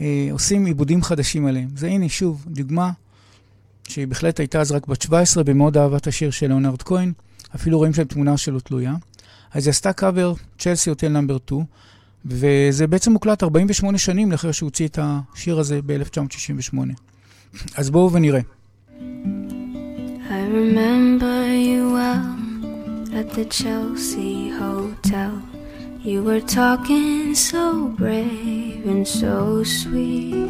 [0.00, 1.68] אה, עושים עיבודים חדשים עליהם.
[1.76, 2.90] זה הנה, שוב, דוגמה
[3.88, 7.12] שהיא בהחלט הייתה אז רק בת 17 ומאוד אהבה את השיר של ליאונרד כהן,
[7.54, 8.94] אפילו רואים שם תמונה שלו תלויה.
[9.54, 11.64] אז היא עשתה קאבר, צ'לסי הוטל נאמבר 2,
[12.24, 16.78] וזה בעצם מוקלט 48 שנים לאחר שהוא הוציא את השיר הזה ב-1968.
[17.76, 18.40] אז בואו ונראה.
[20.28, 21.36] I remember
[21.68, 22.26] you well
[23.20, 25.55] at the Chelsea Hotel.
[26.06, 30.46] You were talking so brave and so sweet,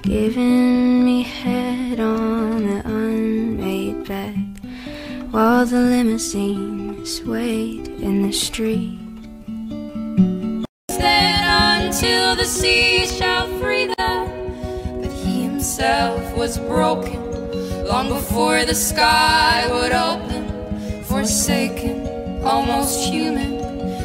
[0.00, 4.58] giving me head on the unmade bed
[5.30, 8.98] while the limousine swayed in the street.
[10.88, 17.20] Then until the sea shall free them, but he himself was broken
[17.84, 21.04] long before the sky would open.
[21.04, 23.64] Forsaken, almost human,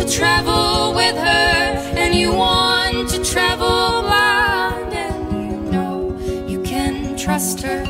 [0.00, 1.54] to travel with her,
[2.02, 5.92] and you want to travel blind, and you know
[6.52, 6.94] you can
[7.24, 7.80] trust her,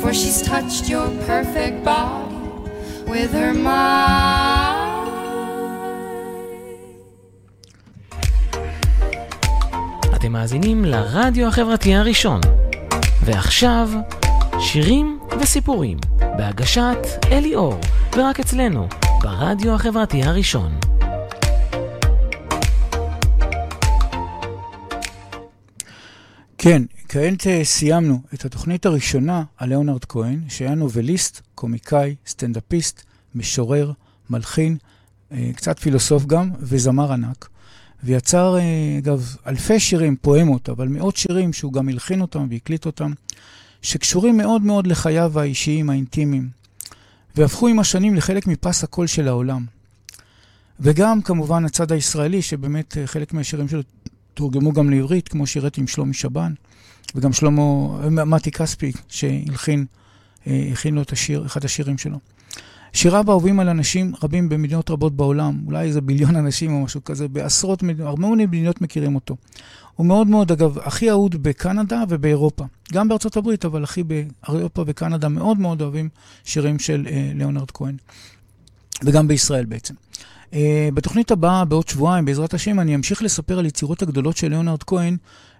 [0.00, 2.34] for she's touched your perfect body
[3.12, 5.10] with her mind.
[10.14, 12.40] אתם מאזינים לרדיו החברתי הראשון.
[13.24, 13.90] ועכשיו,
[14.60, 16.98] שירים וסיפורים, בהגשת
[17.32, 17.74] אלי אור,
[18.16, 18.88] ורק אצלנו,
[19.22, 20.89] ברדיו החברתי הראשון.
[26.62, 33.02] כן, כעת אה, סיימנו את התוכנית הראשונה על ליאונרד כהן, שהיה נובליסט, קומיקאי, סטנדאפיסט,
[33.34, 33.92] משורר,
[34.30, 34.76] מלחין,
[35.32, 37.48] אה, קצת פילוסוף גם, וזמר ענק.
[38.04, 43.12] ויצר, אה, אגב, אלפי שירים, פואמות, אבל מאות שירים שהוא גם הלחין אותם והקליט אותם,
[43.82, 46.48] שקשורים מאוד מאוד לחייו האישיים, האינטימיים,
[47.36, 49.64] והפכו עם השנים לחלק מפס הקול של העולם.
[50.80, 53.82] וגם, כמובן, הצד הישראלי, שבאמת חלק מהשירים שלו
[54.40, 56.52] תורגמו גם לעברית, כמו שירת עם שלומי שבן,
[57.14, 59.86] וגם שלמה, מתי כספי, שהלחין,
[60.46, 62.18] אה, הכין לו את השיר, אחד השירים שלו.
[62.92, 67.28] שיריו אהובים על אנשים רבים במדינות רבות בעולם, אולי איזה ביליון אנשים או משהו כזה,
[67.28, 69.36] בעשרות מדינות, הרבה מאוד מדינות מכירים אותו.
[69.96, 72.64] הוא מאוד מאוד, אגב, הכי אהוד בקנדה ובאירופה.
[72.92, 76.08] גם בארצות הברית, אבל הכי באירופה וקנדה מאוד מאוד אוהבים
[76.44, 77.96] שירים של אה, ליאונרד כהן.
[79.04, 79.94] וגם בישראל בעצם.
[80.50, 80.54] Uh,
[80.94, 85.16] בתוכנית הבאה, בעוד שבועיים, בעזרת השם, אני אמשיך לספר על יצירות הגדולות של ליאונרד כהן,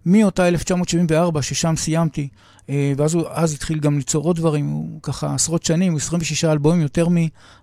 [0.07, 2.29] מאותה 1974, ששם סיימתי,
[2.67, 6.81] uh, ואז הוא אז התחיל גם ליצור עוד דברים, הוא ככה עשרות שנים, 26 אלבומים,
[6.81, 7.15] יותר מ...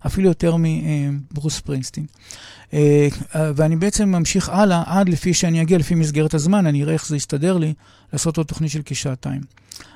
[0.06, 2.06] אפילו יותר מברוס פרינסטין.
[2.06, 6.94] Uh, uh, ואני בעצם ממשיך הלאה, עד לפי שאני אגיע, לפי מסגרת הזמן, אני אראה
[6.94, 7.74] איך זה יסתדר לי,
[8.14, 9.42] לעשות עוד תוכנית של כשעתיים.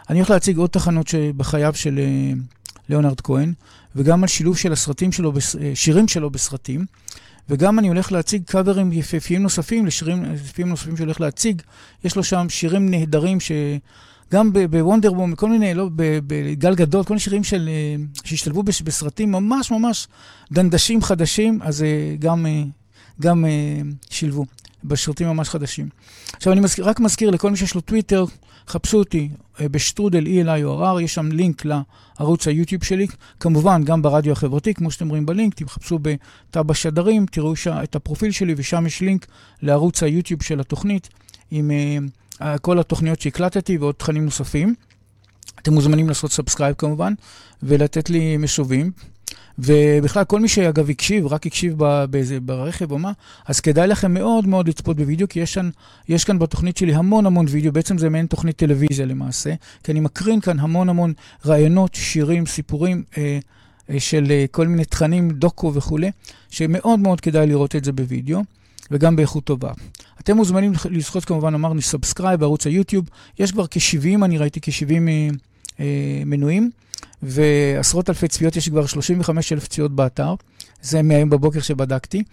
[0.10, 3.53] אני הולך להציג עוד תחנות בחייו של uh, ליאונרד כהן,
[3.95, 5.34] וגם על שילוב של הסרטים שלו,
[5.74, 6.86] שירים שלו בסרטים.
[7.49, 11.62] וגם אני הולך להציג קאברים יפהפיים נוספים לשירים יפהפיים נוספים שהולך להציג.
[12.03, 15.90] יש לו שם שירים נהדרים שגם בוונדרבום, כל מיני, לא,
[16.28, 17.70] בגל גדול, כל מיני שירים של,
[18.24, 20.08] שהשתלבו בסרטים ממש ממש
[20.52, 21.86] דנדשים חדשים, אז
[22.20, 22.45] גם,
[23.22, 23.45] גם
[24.10, 24.45] שילבו
[24.84, 25.90] בסרטים ממש חדשים.
[26.36, 28.26] עכשיו אני מזכיר, רק מזכיר לכל מי שיש לו טוויטר,
[28.68, 29.30] חפשו אותי
[29.62, 33.08] בשטרודל ELIORR, יש שם לינק לערוץ היוטיוב שלי,
[33.40, 38.32] כמובן גם ברדיו החברתי, כמו שאתם רואים בלינק, תחפשו ב tab השדרים, תראו את הפרופיל
[38.32, 39.28] שלי ושם יש לינק
[39.62, 41.10] לערוץ היוטיוב של התוכנית,
[41.52, 44.76] עם אה, כל התוכניות שהקלטתי ועוד תכנים נוספים.
[45.62, 47.14] אתם מוזמנים לעשות subscribe כמובן,
[47.64, 48.92] ולתת לי משובים.
[49.66, 51.76] ובכלל, כל מי שאגב הקשיב, רק הקשיב
[52.10, 53.12] באיזה, ברכב או מה,
[53.48, 55.70] אז כדאי לכם מאוד מאוד לצפות בווידאו, כי יש כאן,
[56.10, 60.00] יש כאן בתוכנית שלי המון המון וידאו, בעצם זה מעין תוכנית טלוויזיה למעשה, כי אני
[60.00, 61.14] מקרין כאן המון המון
[61.46, 63.40] רעיונות, שירים, סיפורים אה,
[63.90, 66.12] אה, של אה, כל מיני תכנים, דוקו וכולי,
[66.50, 68.42] שמאוד מאוד כדאי לראות את זה בווידאו.
[68.92, 69.72] וגם באיכות טובה.
[70.20, 73.10] אתם מוזמנים לעשות כמובן, אמרנו, subscribe בערוץ היוטיוב.
[73.40, 75.28] יש כבר כ-70, אני ראיתי כ-70 אה,
[75.80, 76.72] אה, מנויים.
[77.23, 80.36] ועשרות אלפי צפיות, יש כבר 35 אלף צפיות באתר,
[80.82, 82.23] זה מהיום בבוקר שבדקתי,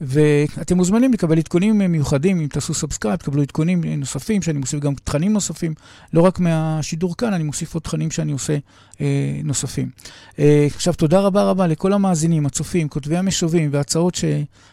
[0.00, 5.32] ואתם מוזמנים לקבל עדכונים מיוחדים, אם תעשו subscribe, תקבלו עדכונים נוספים, שאני מוסיף גם תכנים
[5.32, 5.74] נוספים,
[6.12, 8.56] לא רק מהשידור כאן, אני מוסיף עוד תכנים שאני עושה
[9.00, 9.90] אה, נוספים.
[10.38, 14.24] אה, עכשיו, תודה רבה רבה לכל המאזינים, הצופים, כותבי המשובים והצעות ש,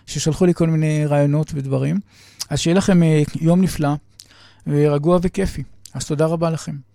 [0.05, 1.99] ששלחו לי כל מיני רעיונות ודברים.
[2.49, 3.89] אז שיהיה לכם אה, יום נפלא,
[4.67, 5.63] רגוע וכיפי.
[5.93, 6.90] אז תודה רבה לכם.